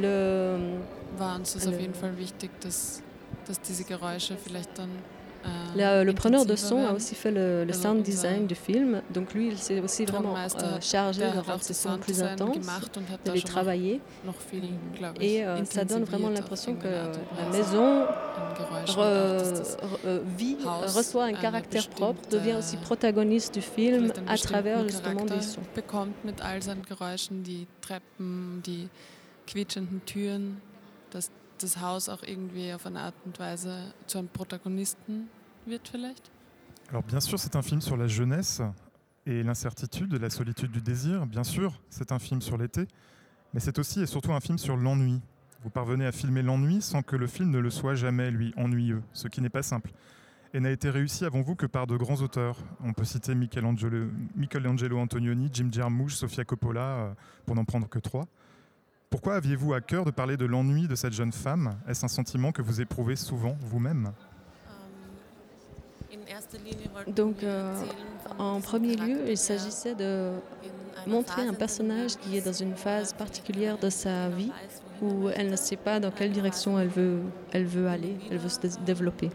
Le, 0.01 0.79
la- 5.77 6.05
le 6.05 6.13
preneur 6.13 6.47
de 6.47 6.55
son 6.57 6.77
a 6.87 6.93
aussi 6.93 7.15
fait 7.15 7.31
le, 7.33 7.65
sound 7.73 8.03
design 8.03 8.47
du 8.47 8.55
film, 8.55 9.03
donc 9.11 9.35
lui, 9.35 9.49
il 9.49 9.59
s'est 9.59 9.81
aussi 9.81 10.05
vraiment 10.05 10.35
euh, 10.65 10.81
chargé 10.81 11.21
de 11.23 11.39
rendre 11.39 11.63
ces 11.63 11.75
sons 11.75 11.99
plus 11.99 12.23
intenses, 12.23 12.57
de 13.25 13.31
les 13.33 13.43
travailler, 13.43 14.01
ich, 14.55 15.01
et 15.21 15.45
euh, 15.45 15.65
ça 15.65 15.85
donne 15.85 16.05
vraiment 16.05 16.29
l'impression 16.31 16.75
que 16.77 16.89
la 16.89 17.47
maison 17.57 18.05
re- 18.87 19.53
re- 19.83 19.99
euh, 20.07 20.21
vit, 20.37 20.57
reçoit 20.97 21.25
un 21.25 21.33
caractère 21.33 21.89
propre, 21.89 22.21
devient 22.31 22.55
aussi 22.59 22.77
protagoniste 22.77 23.55
du 23.55 23.61
film 23.63 24.13
à 24.29 24.37
travers 24.39 24.79
justement 24.89 25.25
des 25.25 25.41
sons. 25.43 25.61
das 31.61 31.81
Haus 31.81 32.09
auch 32.09 32.23
irgendwie 32.27 32.73
auf 32.73 32.85
eine 32.85 33.01
Art 33.01 33.15
und 33.25 33.39
Weise 33.39 33.77
zu 34.07 34.19
einem 34.19 34.29
Protagonisten 34.29 35.29
Alors 36.91 37.03
bien 37.03 37.21
sûr, 37.21 37.39
c'est 37.39 37.57
un 37.57 37.63
film 37.63 37.81
sur 37.81 37.97
la 37.97 38.07
jeunesse 38.07 38.61
et 39.27 39.43
l'incertitude, 39.43 40.13
la 40.15 40.31
solitude 40.31 40.71
du 40.71 40.83
désir. 40.83 41.27
Bien 41.27 41.45
sûr, 41.45 41.81
c'est 41.89 42.13
un 42.13 42.19
film 42.19 42.43
sur 42.43 42.59
l'été, 42.59 42.87
mais 43.53 43.61
c'est 43.61 43.79
aussi 43.79 44.03
et 44.03 44.07
surtout 44.07 44.33
un 44.33 44.41
film 44.41 44.59
sur 44.59 44.77
l'ennui. 44.77 45.21
Vous 45.63 45.71
parvenez 45.71 46.05
à 46.05 46.13
filmer 46.13 46.43
l'ennui 46.43 46.83
sans 46.83 47.03
que 47.03 47.17
le 47.17 47.27
film 47.27 47.51
ne 47.51 47.59
le 47.59 47.71
soit 47.71 47.95
jamais, 47.95 48.31
lui, 48.31 48.53
ennuyeux, 48.57 49.03
ce 49.15 49.29
qui 49.29 49.41
n'est 49.41 49.49
pas 49.49 49.63
simple. 49.63 49.93
Et 50.53 50.61
n'a 50.61 50.71
été 50.71 50.91
réussi 50.91 51.25
avant 51.25 51.41
vous 51.41 51.55
que 51.57 51.67
par 51.67 51.87
de 51.87 51.97
grands 51.97 52.21
auteurs. 52.21 52.59
On 52.85 52.93
peut 52.93 53.05
citer 53.05 53.35
Michelangelo, 53.35 54.09
Michelangelo 54.37 54.99
Antonioni, 54.99 55.49
Jim 55.53 55.69
Jarmusch, 55.73 56.15
Sofia 56.15 56.45
Coppola, 56.45 56.81
euh, 56.81 57.15
pour 57.47 57.57
n'en 57.57 57.65
prendre 57.65 57.89
que 57.89 57.99
trois. 57.99 58.27
Pourquoi 59.09 59.37
aviez-vous 59.37 59.73
à 59.73 59.81
cœur 59.81 60.05
de 60.05 60.11
parler 60.11 60.37
de 60.37 60.45
l'ennui 60.45 60.87
de 60.87 60.95
cette 60.95 61.15
jeune 61.15 61.33
femme? 61.33 61.79
Est-ce 61.89 62.05
un 62.05 62.09
sentiment 62.09 62.53
que 62.53 62.63
vous 62.63 62.81
éprouvez 62.81 63.17
souvent 63.17 63.57
vous-même? 63.61 64.13
Donc, 67.09 67.43
euh, 67.43 67.75
En 68.39 68.61
premier 68.61 68.95
lieu, 68.97 69.19
il 69.29 69.37
s'agissait 69.37 69.95
de 69.95 70.31
montrer 71.07 71.43
un 71.43 71.53
personnage 71.55 72.17
qui 72.17 72.37
est 72.39 72.41
dans 72.45 72.53
une 72.53 72.75
phase 72.77 73.13
particulière 73.13 73.77
de 73.79 73.91
sa 73.91 74.29
vie 74.31 74.51
où 75.03 75.29
elle 75.35 75.51
ne 75.51 75.57
sait 75.57 75.77
pas 75.77 76.01
dans 76.01 76.11
quelle 76.11 76.33
direction 76.33 76.79
elle 76.79 76.89
veut, 76.89 77.19
elle 77.53 77.67
veut 77.67 77.89
aller, 77.89 78.17
elle 78.31 78.39
veut 78.39 78.49
se 78.49 78.61
dé- 78.61 78.69
développer. 78.87 79.31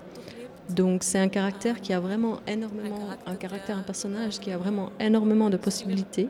Donc 0.70 1.04
c'est 1.04 1.20
un 1.20 1.30
caractère 1.30 1.80
qui 1.82 1.94
a 1.94 2.00
vraiment 2.00 2.40
énormément, 2.48 3.10
un 3.26 3.36
caractère, 3.36 3.78
un 3.78 3.82
personnage 3.84 4.40
qui 4.40 4.52
a 4.52 4.58
vraiment 4.58 4.92
énormément 5.00 5.50
de 5.50 5.58
possibilités. 5.58 6.30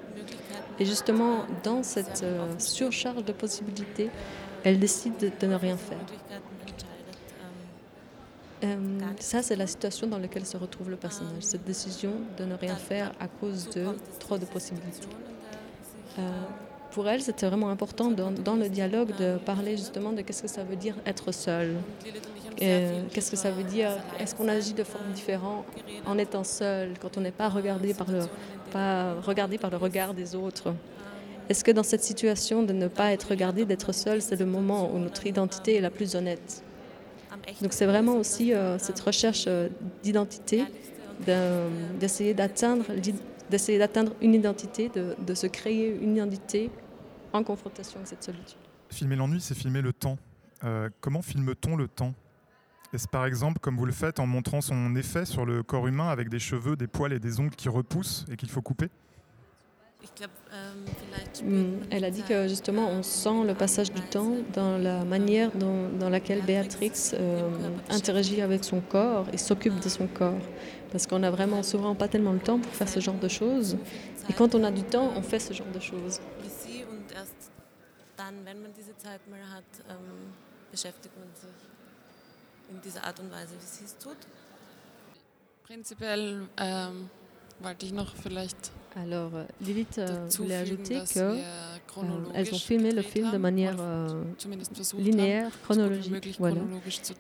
Et 0.80 0.86
justement, 0.86 1.46
dans 1.64 1.84
cette 1.84 2.22
euh, 2.24 2.46
surcharge 2.58 3.24
de 3.24 3.32
possibilités, 3.34 4.10
elle 4.64 4.80
décide 4.80 5.18
de, 5.18 5.30
de 5.40 5.48
ne 5.48 5.56
rien 5.56 5.78
faire. 5.78 5.98
Euh, 8.64 8.76
ça, 9.20 9.42
c'est 9.42 9.56
la 9.56 9.68
situation 9.68 10.08
dans 10.08 10.18
laquelle 10.18 10.46
se 10.46 10.58
retrouve 10.58 10.90
le 10.90 10.98
personnage, 10.98 11.42
cette 11.42 11.64
décision 11.64 12.12
de 12.38 12.46
ne 12.46 12.56
rien 12.56 12.76
faire 12.76 13.14
à 13.20 13.28
cause 13.28 13.70
de 13.70 13.86
trop 14.20 14.38
de 14.38 14.46
possibilités. 14.46 15.08
Euh, 16.18 16.22
pour 16.92 17.08
elle, 17.08 17.22
c'était 17.22 17.46
vraiment 17.46 17.70
important 17.70 18.12
dans, 18.12 18.56
le 18.56 18.68
dialogue 18.68 19.16
de 19.18 19.38
parler 19.38 19.78
justement 19.78 20.12
de 20.12 20.22
qu'est-ce 20.22 20.42
que 20.42 20.48
ça 20.48 20.64
veut 20.64 20.76
dire 20.76 20.96
être 21.06 21.32
seul. 21.32 21.76
Euh, 22.62 23.04
qu'est-ce 23.14 23.32
que 23.32 23.38
ça 23.38 23.52
veut 23.52 23.64
dire? 23.64 23.92
Est-ce 24.20 24.36
qu'on 24.36 24.50
agit 24.50 24.74
de 24.74 24.84
forme 24.84 25.12
différente 25.14 25.66
en 26.06 26.18
étant 26.18 26.44
seul, 26.44 26.94
quand 27.00 27.18
on 27.18 27.22
n'est 27.22 27.32
pas 27.32 27.50
pas 28.72 29.14
regardé 29.22 29.58
par 29.58 29.70
le 29.70 29.78
regard 29.78 30.14
des 30.14 30.36
autres? 30.36 30.74
Est-ce 31.48 31.64
que 31.64 31.72
dans 31.72 31.84
cette 31.84 32.04
situation 32.04 32.64
de 32.64 32.74
ne 32.74 32.88
pas 32.88 33.12
être 33.14 33.30
regardé, 33.30 33.66
d'être 33.66 33.94
seul, 33.94 34.22
c'est 34.22 34.36
le 34.36 34.46
moment 34.46 34.92
où 34.94 35.00
notre 35.00 35.26
identité 35.26 35.76
est 35.76 35.82
la 35.82 35.90
plus 35.90 36.16
honnête? 36.16 36.64
Donc 37.62 37.74
c'est 37.74 37.86
vraiment 37.86 38.16
aussi 38.16 38.54
euh, 38.54 38.78
cette 38.78 39.00
recherche 39.00 39.46
euh, 39.48 39.70
d'identité, 40.04 40.66
d'essayer 42.00 42.34
d'atteindre, 42.34 42.86
d'essayer 43.50 43.78
d'atteindre 43.78 44.14
une 44.22 44.34
identité, 44.34 44.90
de, 44.90 45.16
de 45.20 45.34
se 45.34 45.48
créer 45.48 45.96
une 46.02 46.16
identité 46.16 46.70
en 47.34 47.44
confrontation 47.44 47.98
avec 47.98 48.08
cette 48.08 48.24
solitude. 48.24 48.58
Filmer 48.90 49.16
l'ennui, 49.16 49.42
c'est 49.42 49.56
filmer 49.56 49.82
le 49.82 49.94
temps. 49.94 50.18
Euh, 50.64 50.90
comment 51.02 51.22
filme-t-on 51.22 51.76
le 51.76 51.88
temps? 51.88 52.14
Est-ce 52.94 53.08
par 53.08 53.26
exemple 53.26 53.60
comme 53.60 53.78
vous 53.78 53.86
le 53.86 53.92
faites 53.92 54.20
en 54.20 54.26
montrant 54.26 54.62
son 54.62 54.96
effet 54.96 55.26
sur 55.26 55.46
le 55.46 55.62
corps 55.62 55.88
humain 55.88 56.10
avec 56.10 56.30
des 56.30 56.40
cheveux, 56.40 56.76
des 56.76 56.88
poils 56.88 57.14
et 57.14 57.20
des 57.20 57.40
ongles 57.40 57.56
qui 57.56 57.70
repoussent 57.70 58.26
et 58.32 58.36
qu'il 58.36 58.50
faut 58.50 58.62
couper 58.62 58.90
Ich 59.99 59.99
glaub, 59.99 59.99
ähm, 59.99 59.99
vielleicht 59.99 59.99
spürt 59.99 59.99
Hum, 59.99 59.99
man 59.99 59.99
Elle 61.92 62.04
a 62.04 62.12
dit 62.12 62.24
que 62.24 62.48
justement 62.48 62.88
on 62.90 63.04
sent 63.04 63.44
le 63.46 63.54
passage 63.54 63.92
du 63.92 64.02
temps 64.02 64.34
dans 64.54 64.78
la 64.78 65.04
manière 65.06 65.52
dont- 65.56 65.90
dans 65.90 66.10
laquelle 66.10 66.42
Béatrix 66.44 66.92
euh, 67.14 67.50
interagit 67.90 68.42
avec 68.42 68.64
son 68.64 68.82
corps 68.82 69.26
et 69.32 69.38
s'occupe 69.38 69.80
de 69.80 69.90
son 69.90 70.08
corps. 70.08 70.42
Parce 70.92 71.06
qu'on 71.08 71.20
n'a 71.20 71.30
vraiment 71.32 71.62
souvent 71.64 71.94
pas 71.96 72.08
tellement 72.08 72.34
le 72.34 72.40
temps 72.40 72.60
pour 72.60 72.74
faire 72.74 72.90
ce 72.90 73.00
genre 73.00 73.20
de 73.20 73.28
choses. 73.28 73.78
Et 74.30 74.34
quand 74.34 74.56
on 74.56 74.64
a 74.64 74.72
du 74.72 74.84
temps, 74.84 75.12
on 75.16 75.22
fait 75.22 75.40
ce 75.40 75.54
genre 75.54 75.72
de 75.74 75.80
choses. 75.80 76.20
ähm. 79.88 80.34
Prinzipiell 85.64 86.48
ähm, 86.58 87.10
wollte 87.62 87.86
ich 87.86 87.94
noch 87.94 88.16
vielleicht 88.16 88.72
Alors 88.96 89.32
euh, 89.36 89.44
Lilith 89.62 89.98
euh, 90.00 90.28
voulait 90.38 90.56
ajouter 90.56 91.00
que 91.14 91.20
euh, 91.20 91.36
elles 92.34 92.54
ont 92.54 92.58
filmé 92.58 92.92
le 92.92 93.02
film 93.02 93.32
de 93.32 93.38
manière 93.38 93.76
euh, 93.80 94.24
linéaire, 94.98 95.52
chronologique. 95.64 96.36
Voilà. 96.40 96.62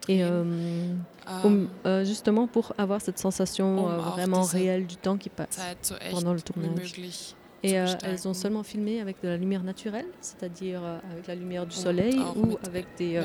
Et 0.07 0.23
Ähm, 0.23 1.03
um, 1.43 1.69
euh, 1.85 2.03
justement 2.03 2.47
pour 2.47 2.73
avoir 2.77 3.01
cette 3.01 3.19
sensation 3.19 3.87
Um 3.87 3.99
vraiment 4.11 4.41
réelle 4.41 4.87
du 4.87 4.95
temps 4.95 5.17
qui 5.17 5.29
passe 5.29 5.59
pendant 6.11 6.33
le 6.33 6.41
tournage. 6.41 6.93
Et 7.61 7.73
elles 7.73 8.27
ont 8.27 8.33
seulement 8.33 8.63
filmé 8.63 9.01
avec 9.01 9.21
de 9.21 9.27
la 9.27 9.37
lumière 9.37 9.63
naturelle, 9.63 10.07
c'est-à-dire 10.21 10.81
avec 11.11 11.27
la 11.27 11.35
lumière 11.35 11.65
du 11.65 11.75
soleil 11.75 12.19
ou 12.35 12.57
avec 12.65 12.87
des 12.97 13.21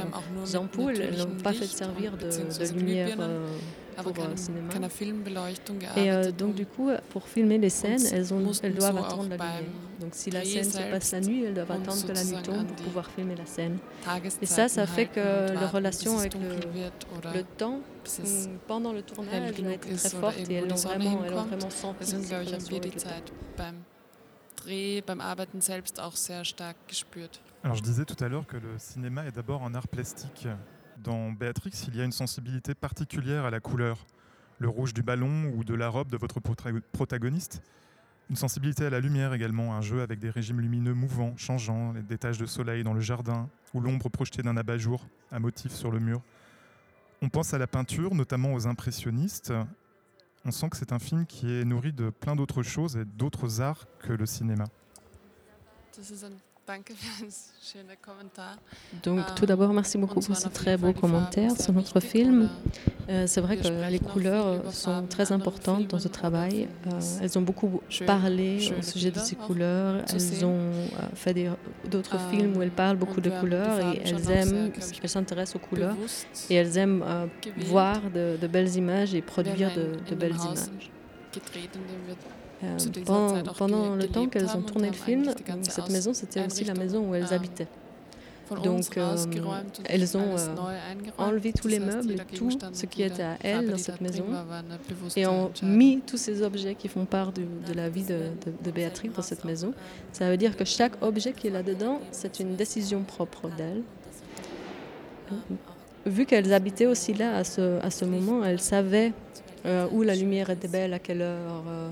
ampoules. 0.57 1.01
Elles 1.01 1.19
n'ont 1.19 1.43
pas 1.43 1.53
fait 1.53 1.67
servir 1.67 2.17
de, 2.17 2.29
lumière 2.75 3.17
pour 4.03 4.13
euh, 4.13 4.27
kein, 4.29 4.37
cinéma. 4.37 4.69
keiner 4.73 4.89
Filmbeleuchtung 4.91 5.83
Et 5.83 5.87
euh, 5.87 6.23
gearbeitet. 6.23 6.33
donc 6.33 6.55
du 6.55 6.67
coup, 6.67 6.91
pour 7.11 7.27
filmer 7.29 7.59
les 7.59 7.71
scènes, 7.71 8.05
elles, 8.13 8.33
ont, 8.35 8.53
elles 8.63 8.75
doivent 8.75 8.99
so 8.99 9.05
attendre 9.05 9.29
la 9.29 9.37
lumière. 9.37 9.63
Donc 10.01 10.11
si 10.15 10.31
la 10.31 10.45
scène 10.45 10.65
se 10.65 10.79
passe 10.91 11.13
la 11.13 11.21
nuit, 11.21 11.45
elles 11.45 11.55
doivent 11.55 11.71
attendre 11.71 12.07
que 12.07 12.13
la 12.13 12.25
nuit 12.25 12.43
tombe 12.43 12.67
pour 12.67 12.77
pouvoir 12.77 13.11
filmer 13.11 13.37
la 13.37 13.47
scène. 13.47 13.79
Tageszeiten 14.05 14.47
ça, 14.47 14.69
ça 14.69 14.87
fait 14.87 15.07
que 15.07 15.21
warten, 15.21 15.69
relation 15.73 16.19
avec 16.19 16.35
le- 16.35 16.41
Le 17.35 17.43
temps 17.57 17.81
pendant 18.67 18.93
le 18.93 19.03
tournage 19.03 19.33
a 19.43 19.49
été 19.49 19.97
très 19.97 20.09
forte 20.11 20.37
et 20.49 20.55
elles 20.55 20.67
die 20.67 20.73
ont 20.73 20.77
Sonne 20.77 20.93
vraiment, 20.93 21.25
elles 21.25 21.35
ont 21.35 21.43
vraiment 21.45 21.71
senti 21.71 22.13
le 24.67 25.01
beim 25.07 25.21
Arbeiten 25.21 25.61
selbst 25.61 26.01
auch 26.01 26.17
sehr 26.17 26.45
stark 26.45 26.77
gespürt. 26.89 27.41
Alors 27.63 27.77
je 27.77 27.83
disais 27.83 28.05
tout 28.05 28.23
à 28.23 28.29
l'heure 28.29 28.47
que 28.47 28.57
le 28.57 28.79
cinéma 28.79 29.27
est 29.27 29.33
d'abord 29.33 29.63
un 29.63 29.75
art 29.75 29.89
plastique. 29.89 30.49
Dans 31.05 31.33
Béatrix, 31.33 31.85
il 31.89 31.97
y 31.97 32.01
a 32.01 32.05
une 32.05 32.13
sensibilité 32.13 32.75
particulière 32.75 33.45
à 33.45 33.51
la 33.51 33.61
couleur. 33.61 34.07
Le 34.59 34.71
rouge 34.71 34.95
du 34.95 35.03
ballon 35.03 35.53
ou 35.55 35.63
de 35.63 35.75
la 35.75 35.91
robe 35.91 36.11
de 36.11 36.17
votre 36.17 36.41
protagoniste. 36.41 37.63
Une 38.31 38.37
sensibilité 38.37 38.87
à 38.87 38.91
la 38.91 39.01
lumière 39.01 39.35
également, 39.35 39.75
un 39.75 39.83
jeu 39.83 40.01
avec 40.01 40.19
des 40.19 40.31
régimes 40.31 40.63
lumineux 40.63 40.95
mouvants, 40.95 41.37
changeants, 41.37 41.93
des 41.93 42.17
taches 42.17 42.39
de 42.39 42.47
soleil 42.47 42.85
dans 42.85 42.95
le 42.95 43.01
jardin 43.01 43.51
ou 43.75 43.81
l'ombre 43.81 44.09
projetée 44.09 44.43
d'un 44.43 44.57
abat-jour, 44.57 45.07
un 45.31 45.41
motif 45.41 45.73
sur 45.73 45.91
le 45.91 46.01
mur. 46.01 46.23
On 47.21 47.29
pense 47.29 47.53
à 47.53 47.59
la 47.59 47.67
peinture, 47.67 48.15
notamment 48.15 48.55
aux 48.55 48.67
impressionnistes. 48.67 49.53
On 50.47 50.51
sent 50.51 50.71
que 50.71 50.79
c'est 50.79 50.93
un 50.93 50.99
film 50.99 51.27
qui 51.27 51.53
est 51.53 51.65
nourri 51.67 51.93
de 51.93 52.09
plein 52.09 52.35
d'autres 52.35 52.63
choses 52.63 52.97
et 52.97 53.05
d'autres 53.05 53.61
arts 53.61 53.85
que 53.99 54.15
le 54.15 54.25
cinéma. 54.25 54.65
Donc 59.03 59.21
Ah, 59.27 59.31
tout 59.37 59.47
d'abord, 59.47 59.73
merci 59.73 59.99
beaucoup 59.99 60.21
pour 60.21 60.37
ce 60.37 60.49
très 60.49 60.77
beau 60.77 60.93
commentaire 60.93 61.51
sur 61.61 61.73
notre 61.73 61.97
wichtig, 61.97 62.11
film? 62.11 62.51
Euh, 63.09 63.27
c'est 63.27 63.41
vrai 63.41 63.57
que 63.59 63.91
les 63.91 63.99
couleurs 63.99 64.61
über 64.61 64.73
sont 64.73 65.07
très 65.07 65.33
importantes 65.33 65.87
dans 65.89 65.99
ce 65.99 66.09
travail. 66.09 66.69
Euh, 66.87 67.01
es 67.01 67.25
elles 67.25 67.39
ont 67.39 67.43
beaucoup 67.43 67.83
parlé 68.07 68.73
au 68.79 68.83
sujet 68.83 69.11
de 69.11 69.19
ces 69.19 69.37
couleurs. 69.37 70.05
Elles 70.09 70.45
ont 70.45 70.71
euh, 70.73 70.85
fait 71.15 71.35
d'autres 71.91 72.17
Ähm, 72.17 72.31
films 72.31 72.57
où 72.57 72.63
elles 72.63 72.71
parlent 72.71 72.97
beaucoup 72.97 73.21
de 73.21 73.31
couleurs 73.31 73.81
et 73.81 74.01
elles 74.05 74.31
aiment, 74.31 74.73
elles 75.03 75.09
s'intéressent 75.09 75.57
aux 75.57 75.67
couleurs 75.67 75.97
et 76.49 76.55
elles 76.55 76.79
aiment 76.79 77.03
euh, 77.07 77.27
voir 77.67 78.01
de, 78.11 78.37
de 78.41 78.47
belles 78.47 78.75
images 78.77 79.15
et 79.15 79.23
produire 79.23 79.71
de, 79.75 80.15
belles 80.15 80.37
images. 80.37 80.91
Euh, 82.63 82.79
pendant 83.57 83.95
le 83.95 84.07
temps 84.07 84.27
qu'elles 84.27 84.57
ont 84.57 84.63
tourné 84.63 84.89
le 84.89 84.95
film, 84.95 85.31
cette 85.63 85.91
maison, 85.91 86.15
c'était 86.15 86.45
aussi 86.47 86.65
la 86.65 86.75
maison 86.75 87.11
où 87.11 87.15
elles 87.15 87.25
Einrichtung, 87.25 87.37
habitaient. 87.37 87.69
Donc, 88.63 88.97
euh, 88.97 89.17
elles 89.87 90.17
ont, 90.17 90.37
euh, 90.37 90.55
enlevé 91.19 91.53
tous 91.53 91.69
les 91.69 91.79
meubles, 91.79 92.17
tout 92.35 92.51
ce 92.73 92.87
qui 92.87 93.03
était 93.03 93.23
à 93.23 93.37
elles 93.43 93.71
dans 93.71 93.79
cette 93.79 94.01
maison, 94.01 94.27
et 95.17 95.27
ont 95.27 95.51
mis 95.63 96.01
tous 96.07 96.17
ces 96.17 96.43
objets 96.43 96.75
qui 96.75 96.89
font 96.89 97.05
part 97.07 97.33
de 97.33 97.73
la 97.75 97.89
vie 97.89 98.05
de, 98.05 98.19
de, 98.45 98.53
de 98.63 98.71
Béatrix 98.71 99.09
dans 99.09 99.23
cette 99.23 99.45
maison. 99.45 99.73
Ça 100.13 100.31
veut 100.31 100.37
dire 100.37 100.57
que 100.57 100.65
chaque 100.65 101.03
objet 101.03 101.33
qui 101.33 101.49
est 101.49 101.51
là-dedans, 101.51 102.01
c'est 102.11 102.41
une 102.41 102.55
décision 102.55 103.03
propre 103.03 103.49
d'elle. 103.57 103.83
Vu 106.07 106.27
qu'elles 106.27 106.53
habitaient 106.53 106.87
aussi 106.87 107.15
là 107.15 107.37
à 107.37 107.45
ce, 107.45 107.81
à 107.81 107.91
ce 107.91 108.05
moment, 108.05 108.45
elles 108.45 108.61
savaient 108.61 109.13
euh, 109.67 109.87
où 109.93 110.03
la 110.03 110.15
lumière 110.15 110.51
était 110.51 110.69
belle, 110.69 110.93
à 110.93 110.99
quelle 110.99 111.23
heure, 111.23 111.65
euh, 111.67 111.91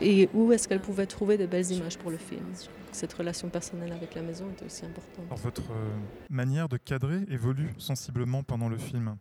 et 0.00 0.28
où 0.34 0.52
est-ce 0.52 0.68
qu'elles 0.68 0.80
pouvaient 0.80 1.06
trouver 1.06 1.36
de 1.36 1.46
belles 1.46 1.70
images 1.70 1.98
pour 1.98 2.10
le 2.10 2.16
film? 2.16 2.44
Cette 2.92 3.12
relation 3.12 3.48
personnelle 3.48 3.92
avec 3.92 4.14
la 4.14 4.22
maison 4.22 4.50
était 4.50 4.64
aussi 4.64 4.84
importante. 4.84 5.26
Alors, 5.26 5.38
votre 5.38 5.70
euh, 5.70 5.96
manière 6.28 6.68
de 6.68 6.76
cadrer 6.76 7.20
évolue 7.28 7.72
sensiblement 7.78 8.42
pendant 8.42 8.68
le 8.68 8.78
film. 8.78 9.16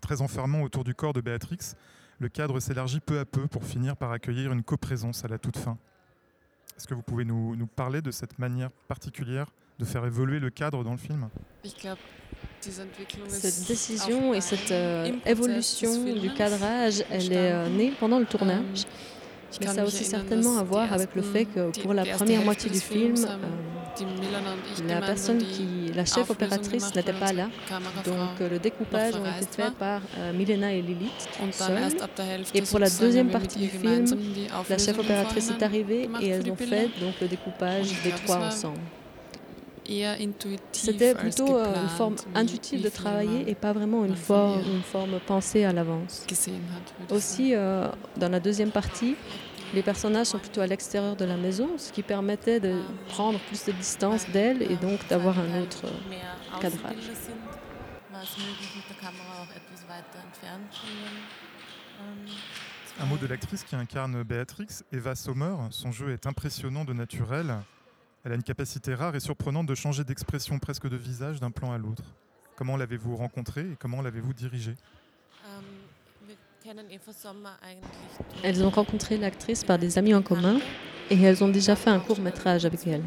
Très 0.00 0.22
enfermant 0.22 0.62
autour 0.62 0.84
du 0.84 0.94
corps 0.94 1.12
de 1.12 1.20
Béatrix, 1.20 1.74
le 2.18 2.28
cadre 2.28 2.60
s'élargit 2.60 3.00
peu 3.00 3.18
à 3.18 3.24
peu 3.24 3.46
pour 3.46 3.64
finir 3.64 3.96
par 3.96 4.12
accueillir 4.12 4.52
une 4.52 4.62
coprésence 4.62 5.24
à 5.24 5.28
la 5.28 5.38
toute 5.38 5.56
fin. 5.56 5.78
Est-ce 6.76 6.86
que 6.86 6.94
vous 6.94 7.02
pouvez 7.02 7.24
nous, 7.24 7.56
nous 7.56 7.66
parler 7.66 8.00
de 8.00 8.10
cette 8.10 8.38
manière 8.38 8.70
particulière 8.88 9.46
de 9.78 9.84
faire 9.84 10.04
évoluer 10.04 10.38
le 10.38 10.50
cadre 10.50 10.84
dans 10.84 10.92
le 10.92 10.98
film? 10.98 11.28
Cette 12.60 13.66
décision 13.66 14.34
et 14.34 14.40
cette 14.40 14.70
euh, 14.70 15.10
évolution 15.24 16.04
du 16.14 16.32
cadrage, 16.34 17.02
elle 17.10 17.32
est 17.32 17.52
euh, 17.52 17.68
née 17.68 17.92
pendant 17.98 18.18
le 18.18 18.26
tournage. 18.26 18.86
Mais 19.60 19.66
ça 19.66 19.82
a 19.82 19.84
aussi 19.84 20.04
certainement 20.04 20.58
à 20.58 20.62
voir 20.62 20.92
avec 20.92 21.14
le 21.14 21.22
fait 21.22 21.44
que 21.44 21.70
pour 21.80 21.94
la 21.94 22.04
première 22.04 22.42
moitié 22.44 22.70
du 22.70 22.80
film, 22.80 23.14
euh, 23.16 23.36
la 24.88 25.00
personne 25.00 25.38
qui, 25.38 25.92
la 25.94 26.04
chef 26.04 26.30
opératrice 26.30 26.94
n'était 26.94 27.12
pas 27.12 27.32
là. 27.32 27.48
Donc 28.04 28.40
euh, 28.40 28.48
le 28.48 28.58
découpage 28.58 29.14
a 29.14 29.40
été 29.40 29.62
fait 29.62 29.74
par 29.74 30.00
euh, 30.18 30.32
Milena 30.32 30.72
et 30.72 30.82
Lilith 30.82 31.28
seules. 31.52 31.96
Et 32.54 32.62
pour 32.62 32.78
la 32.78 32.90
deuxième 32.90 33.30
partie 33.30 33.58
du 33.58 33.68
film, 33.68 34.04
La 34.68 34.78
chef 34.78 34.98
opératrice 34.98 35.50
est 35.50 35.62
arrivée 35.62 36.08
et 36.20 36.28
elles 36.28 36.50
ont 36.50 36.56
fait 36.56 36.88
donc 37.00 37.14
le 37.20 37.28
découpage 37.28 37.88
des 38.04 38.10
trois 38.10 38.38
ensemble. 38.38 38.80
C'était 40.72 41.14
plutôt 41.14 41.56
euh, 41.56 41.74
une 41.82 41.88
forme 41.88 42.16
intuitive 42.34 42.82
de 42.82 42.88
travailler 42.88 43.50
et 43.50 43.54
pas 43.54 43.72
vraiment 43.72 44.04
une, 44.04 44.16
forme 44.16 45.20
pensée 45.26 45.64
à 45.64 45.72
l'avance. 45.72 46.26
Aussi, 47.10 47.54
euh, 47.54 47.88
dans 48.16 48.28
la 48.28 48.40
deuxième 48.40 48.70
partie, 48.70 49.16
les 49.74 49.82
personnages 49.82 50.28
sont 50.28 50.38
plutôt 50.38 50.60
à 50.60 50.66
l'extérieur 50.66 51.16
de 51.16 51.24
la 51.24 51.36
maison, 51.36 51.70
ce 51.76 51.92
qui 51.92 52.02
permettait 52.02 52.60
de 52.60 52.82
prendre 53.08 53.38
plus 53.40 53.64
de 53.64 53.72
distance 53.72 54.28
d'elles 54.30 54.62
et 54.62 54.76
donc 54.76 55.06
d'avoir 55.08 55.38
un 55.38 55.62
autre 55.62 55.84
euh, 55.84 56.60
cadrage. 56.60 56.94
Un 63.00 63.06
mot 63.06 63.16
de 63.16 63.26
l'actrice 63.26 63.64
qui 63.64 63.76
incarne 63.76 64.22
Béatrix, 64.24 64.82
Eva 64.92 65.14
Sommer. 65.14 65.54
Son 65.70 65.92
jeu 65.92 66.12
est 66.12 66.26
impressionnant 66.26 66.84
de 66.84 66.92
naturel. 66.92 67.54
Elle 68.24 68.32
a 68.32 68.34
une 68.34 68.42
capacité 68.42 68.94
rare 68.94 69.16
et 69.16 69.20
surprenante 69.20 69.66
de 69.66 69.74
changer 69.74 70.04
d'expression 70.04 70.58
presque 70.58 70.88
de 70.88 70.96
visage 70.96 71.40
d'un 71.40 71.50
plan 71.50 71.72
à 71.72 71.78
l'autre. 71.78 72.02
Comment 72.54 72.76
l'avez-vous 72.76 73.16
rencontrée 73.16 73.62
et 73.62 73.76
comment 73.78 74.02
l'avez-vous 74.02 74.34
dirigée? 74.34 74.74
Elles 78.42 78.62
ont 78.62 78.68
rencontré 78.68 79.16
l'actrice 79.16 79.64
par 79.64 79.78
des 79.78 79.96
amis 79.96 80.12
en 80.12 80.20
commun 80.20 80.58
et 81.08 81.20
elles 81.20 81.42
ont 81.42 81.48
déjà 81.48 81.74
fait 81.76 81.88
un 81.88 81.98
court 81.98 82.20
métrage 82.20 82.66
avec 82.66 82.86
elle. 82.86 83.02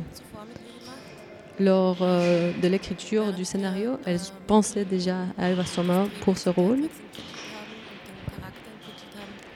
Lors 1.59 1.97
euh, 2.01 2.51
de 2.59 2.67
l'écriture 2.67 3.31
du 3.31 3.45
scénario, 3.45 3.99
elles 4.07 4.19
pensaient 4.47 4.85
déjà 4.85 5.27
à 5.37 5.51
Eva 5.51 5.63
Sommer 5.67 6.05
pour 6.21 6.39
ce 6.39 6.49
rôle, 6.49 6.89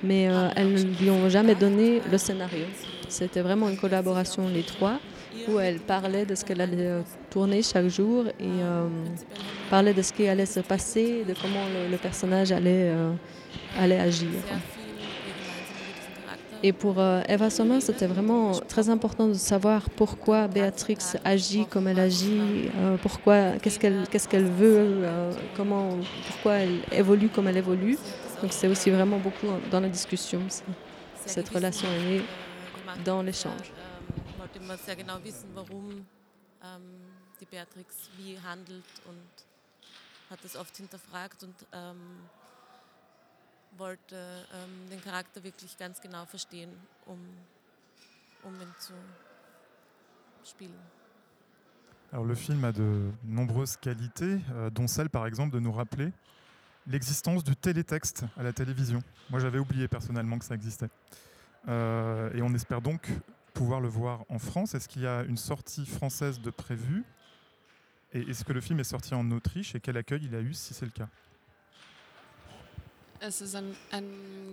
mais 0.04 0.30
euh, 0.30 0.50
elles 0.56 0.74
ne 0.74 0.96
lui 0.96 1.10
ont 1.10 1.28
jamais 1.28 1.56
donné 1.56 2.00
le 2.12 2.20
scénario. 2.20 2.66
C'était 3.10 3.42
vraiment 3.42 3.68
une 3.68 3.78
collaboration, 3.78 4.48
les 4.48 4.62
trois, 4.62 5.00
où 5.48 5.60
elle 5.60 5.79
parlait 5.79 6.26
de 6.26 6.36
ce 6.36 6.43
qu'elle 6.45 6.62
allait 6.62 6.88
euh, 6.88 7.02
tourner 7.30 7.62
chaque 7.62 7.88
jour 7.88 8.28
et 8.28 8.34
euh, 8.41 8.88
parlait 9.69 9.93
de 9.93 10.02
ce 10.02 10.13
qui 10.13 10.28
allait 10.28 10.45
se 10.45 10.60
passer, 10.60 11.23
de 11.28 11.34
comment 11.34 11.65
le, 11.89 11.97
personnage 11.97 12.52
allait, 12.52 12.91
euh, 12.91 13.12
allait 13.78 14.00
agir. 14.00 14.30
Et 16.63 16.73
pour 16.73 16.95
Eva 17.30 17.52
Sommer, 17.52 17.80
c'était 17.82 18.08
vraiment 18.08 18.52
très 18.67 18.89
important 18.89 19.28
de 19.28 19.36
savoir 19.36 19.91
pourquoi 19.91 20.47
Béatrix 20.47 20.97
agit 21.23 21.67
comme 21.67 21.88
elle 21.88 22.00
agit, 22.00 22.41
pourquoi, 23.04 23.52
qu'est-ce 23.62 23.78
qu'elle, 23.78 24.08
qu'est-ce 24.10 24.28
qu'elle 24.28 24.50
veut, 24.50 25.04
comment, 25.56 25.89
pourquoi 26.26 26.54
elle 26.54 26.80
évolue 26.91 27.30
comme 27.30 27.47
elle 27.47 27.58
évolue. 27.58 27.95
Donc 28.41 28.54
c'est 28.54 28.67
aussi 28.67 28.89
vraiment 28.89 29.19
beaucoup 29.19 29.45
dans 29.69 29.80
la 29.80 29.88
discussion. 29.88 30.41
cette 31.28 31.50
relation 31.50 31.88
est 31.89 32.10
née 32.10 32.21
dans 33.06 33.21
l'échange. 33.21 33.77
Wollte 34.47 34.60
immer 34.60 34.77
sehr 34.77 34.95
genau 34.95 35.21
wissen, 35.23 35.49
warum 35.53 36.05
ähm, 36.63 37.01
die 37.41 37.45
Beatrix 37.45 38.10
wie 38.15 38.39
handelt 38.39 38.86
und 39.05 39.27
hat 40.29 40.39
das 40.41 40.55
oft 40.55 40.77
hinterfragt 40.77 41.43
und 41.43 41.55
ähm, 41.73 41.97
wollte 43.77 44.15
ähm, 44.15 44.89
den 44.89 45.01
Charakter 45.01 45.43
wirklich 45.43 45.77
ganz 45.77 45.99
genau 45.99 46.25
verstehen, 46.25 46.69
um, 47.07 47.19
um 48.43 48.53
ihn 48.62 48.73
zu 48.79 48.93
spielen. 50.45 50.79
Alors 52.13 52.25
le 52.25 52.36
film 52.38 52.63
a 52.63 52.71
de 52.71 53.12
nombreuses 53.23 53.75
qualités, 53.75 54.39
euh, 54.51 54.69
dont 54.69 54.88
celle 54.88 55.10
par 55.10 55.25
exemple 55.25 55.51
de 55.55 55.60
nous 55.60 55.73
rappeler 55.73 56.13
l'existence 56.86 57.43
du 57.43 57.53
télétexte 57.53 58.23
à 58.38 58.43
la 58.43 58.53
télévision. 58.53 59.03
Moi 59.29 59.41
j'avais 59.41 59.60
oublié 59.60 59.89
personnellement 59.89 60.39
que 60.39 60.45
ça 60.45 60.55
existait. 60.55 60.89
Euh, 61.67 62.31
et 62.33 62.41
on 62.41 62.53
espère 62.53 62.81
donc 62.81 63.10
pouvoir 63.58 63.82
le 63.82 63.88
voir 63.88 64.24
en 64.30 64.38
France. 64.38 64.76
Est-ce 64.76 64.88
qu'il 64.88 65.02
y 65.02 65.08
a 65.08 65.24
une 65.24 65.38
sortie 65.38 65.86
française 65.86 66.39
de 66.39 66.52
prévue? 66.52 67.04
Et 68.13 68.22
est-ce 68.22 68.46
que 68.46 68.54
le 68.54 68.62
film 68.62 68.80
est 68.80 68.86
sorti 68.86 69.15
en 69.15 69.32
Autriche? 69.32 69.74
Et 69.74 69.80
quel 69.80 69.98
accueil 69.98 70.22
il 70.24 70.36
a 70.36 70.41
eu 70.41 70.54
si 70.54 70.76
c'est 70.76 70.86
le 70.86 70.91
cas? 70.91 71.08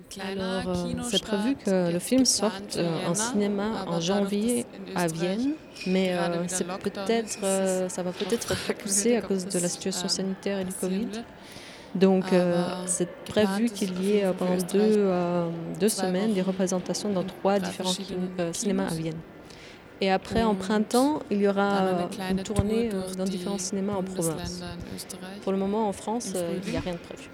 Kleiner 0.09 0.41
Alors, 0.41 0.87
euh, 0.87 1.03
c'est 1.11 1.23
prévu 1.23 1.55
que 1.55 1.93
le 1.93 1.99
film 1.99 2.25
sorte 2.25 2.77
euh, 2.77 3.07
en 3.07 3.15
cinéma 3.15 3.85
en 3.87 4.01
janvier 4.01 4.65
à 4.95 5.07
Vienne, 5.07 5.53
mais 5.87 6.15
euh, 6.15 6.49
c'est 6.49 6.67
peut-être, 6.67 7.45
euh, 7.45 7.91
ça 7.91 8.03
va 8.03 8.13
peut-être 8.13 8.55
repoussé 8.69 9.17
à 9.17 9.21
cause 9.21 9.45
de 9.45 9.59
la 9.59 9.69
situation 9.69 10.09
sanitaire 10.09 10.61
et 10.61 10.65
du 10.65 10.73
Covid. 10.73 11.11
Donc, 11.95 12.33
euh, 12.33 12.65
Aber 12.65 12.89
c'est 12.89 13.09
prévu 13.25 13.67
qu'il 13.67 14.03
y 14.03 14.17
ait 14.17 14.25
euh, 14.25 14.33
pendant 14.33 14.57
deux, 14.57 14.97
euh, 14.99 15.49
deux 15.79 15.89
semaines 15.89 16.35
des 16.35 16.43
représentations 16.43 17.13
dans 17.13 17.21
in 17.21 17.25
trois 17.25 17.59
drei 17.59 17.69
différents 17.69 17.95
euh, 18.41 18.53
cinémas 18.53 18.89
à. 18.89 18.95
Vienne. 18.95 19.19
Et 20.01 20.11
après, 20.11 20.43
en 20.43 20.51
Und 20.51 20.59
printemps, 20.59 21.21
il 21.31 21.39
y 21.39 21.49
aura 21.49 22.09
une 22.31 22.43
tournée 22.43 22.91
dans 23.17 23.25
différents 23.25 23.59
cinémas 23.59 23.95
en 23.95 24.03
province. 24.03 24.63
Pour 25.43 25.53
le 25.53 25.59
moment, 25.59 25.89
en 25.89 25.93
France, 25.93 26.33
il 26.65 26.71
n'y 26.71 26.77
a 26.77 26.81
rien 26.81 26.95
de 26.95 26.99
prévu. 26.99 27.31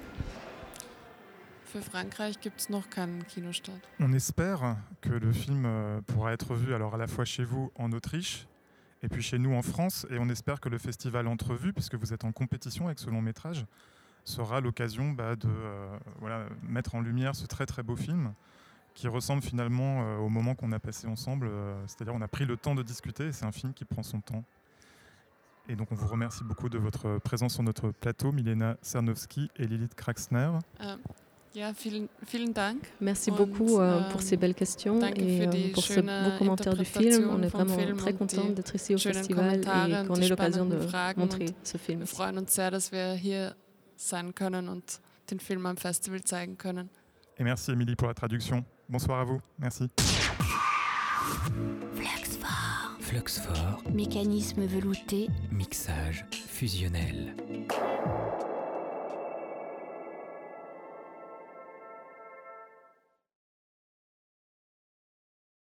On 3.98 4.12
espère 4.12 4.76
que 5.00 5.10
le 5.10 5.32
film 5.32 5.68
pourra 6.06 6.32
être 6.32 6.54
vu 6.54 6.74
alors 6.74 6.94
à 6.94 6.98
la 6.98 7.06
fois 7.06 7.24
chez 7.24 7.44
vous 7.44 7.70
en 7.76 7.92
Autriche 7.92 8.46
et 9.02 9.08
puis 9.08 9.22
chez 9.22 9.38
nous 9.38 9.54
en 9.54 9.62
France. 9.62 10.06
Et 10.10 10.18
on 10.18 10.28
espère 10.28 10.60
que 10.60 10.68
le 10.68 10.78
festival 10.78 11.26
Entrevue, 11.28 11.72
puisque 11.72 11.94
vous 11.94 12.12
êtes 12.12 12.24
en 12.24 12.32
compétition 12.32 12.86
avec 12.86 12.98
ce 12.98 13.08
long 13.08 13.22
métrage, 13.22 13.64
sera 14.24 14.61
l'occasion 14.61 15.11
bah, 15.11 15.37
de 15.37 15.48
euh, 15.48 15.98
voilà, 16.20 16.46
mettre 16.62 16.94
en 16.94 17.00
lumière 17.00 17.35
ce 17.35 17.46
très 17.46 17.66
très 17.66 17.83
beau 17.83 17.96
film 17.96 18.33
qui 18.94 19.09
ressemble 19.09 19.42
finalement 19.42 20.02
euh, 20.02 20.18
au 20.18 20.28
moment 20.28 20.54
qu'on 20.54 20.72
a 20.72 20.78
passé 20.78 21.06
ensemble. 21.06 21.48
euh, 21.48 21.74
C'est-à-dire 21.87 22.14
on 22.14 22.22
a 22.22 22.28
pris 22.28 22.44
le 22.44 22.56
temps 22.56 22.74
de 22.74 22.83
discuter 22.83 23.28
et 23.28 23.33
c'est 23.33 23.46
un 23.46 23.52
film 23.52 23.72
qui 23.72 23.85
prend 23.85 24.02
son 24.02 24.20
temps. 24.20 24.44
Et 25.68 25.76
donc 25.76 25.92
on 25.92 25.94
vous 25.94 26.09
remercie 26.09 26.42
beaucoup 26.44 26.68
de 26.68 26.78
votre 26.78 27.18
présence 27.18 27.54
sur 27.54 27.62
notre 27.62 27.90
plateau, 27.90 28.33
Milena 28.33 28.76
Cernowski 28.83 29.50
et 29.56 29.66
Lilith 29.66 29.94
Kraxner. 29.94 30.50
Ja, 31.52 31.72
vielen, 31.72 32.09
vielen 32.30 32.52
Dank. 32.52 32.92
Merci 33.00 33.30
Und, 33.30 33.37
beaucoup 33.38 33.80
euh, 33.80 34.09
pour 34.12 34.22
ces 34.22 34.37
belles 34.37 34.54
questions 34.54 35.00
et 35.00 35.48
euh, 35.48 35.72
pour 35.72 35.83
ce 35.83 36.00
beau 36.00 36.38
commentaire 36.38 36.76
du 36.76 36.85
film. 36.85 37.28
On 37.28 37.42
est 37.42 37.48
vraiment 37.48 37.76
Film 37.76 37.96
très 37.96 38.12
content 38.12 38.50
d'être 38.50 38.74
ici 38.76 38.94
au 38.94 38.98
festival 38.98 39.61
et 39.61 40.06
qu'on 40.06 40.14
ait 40.14 40.28
l'occasion 40.28 40.64
de 40.64 40.78
montrer 41.16 41.46
ce 41.64 41.76
film. 41.76 42.00
Wir 42.00 42.04
ici. 42.04 42.14
freuen 42.14 42.38
uns 42.38 42.54
sehr, 42.54 42.70
dass 42.70 42.92
wir 42.92 43.14
hier 43.14 43.56
sein 44.00 44.34
können 44.34 44.68
und 44.68 45.00
den 45.30 45.40
Film 45.40 45.66
am 45.66 45.76
Festival 45.76 46.22
zeigen 46.24 46.56
können. 46.58 46.88
Et 47.38 47.44
merci 47.44 47.70
Émilie 47.72 47.96
pour 47.96 48.08
la 48.08 48.14
traduction. 48.14 48.64
Bonsoir 48.88 49.20
à 49.20 49.24
vous. 49.24 49.40
Merci. 49.58 49.88
Fluxfort. 51.94 52.96
Fluxfort, 53.00 53.82
Mécanisme 53.92 54.66
velouté. 54.66 55.28
mixage 55.50 56.24
fusionnel. 56.30 57.34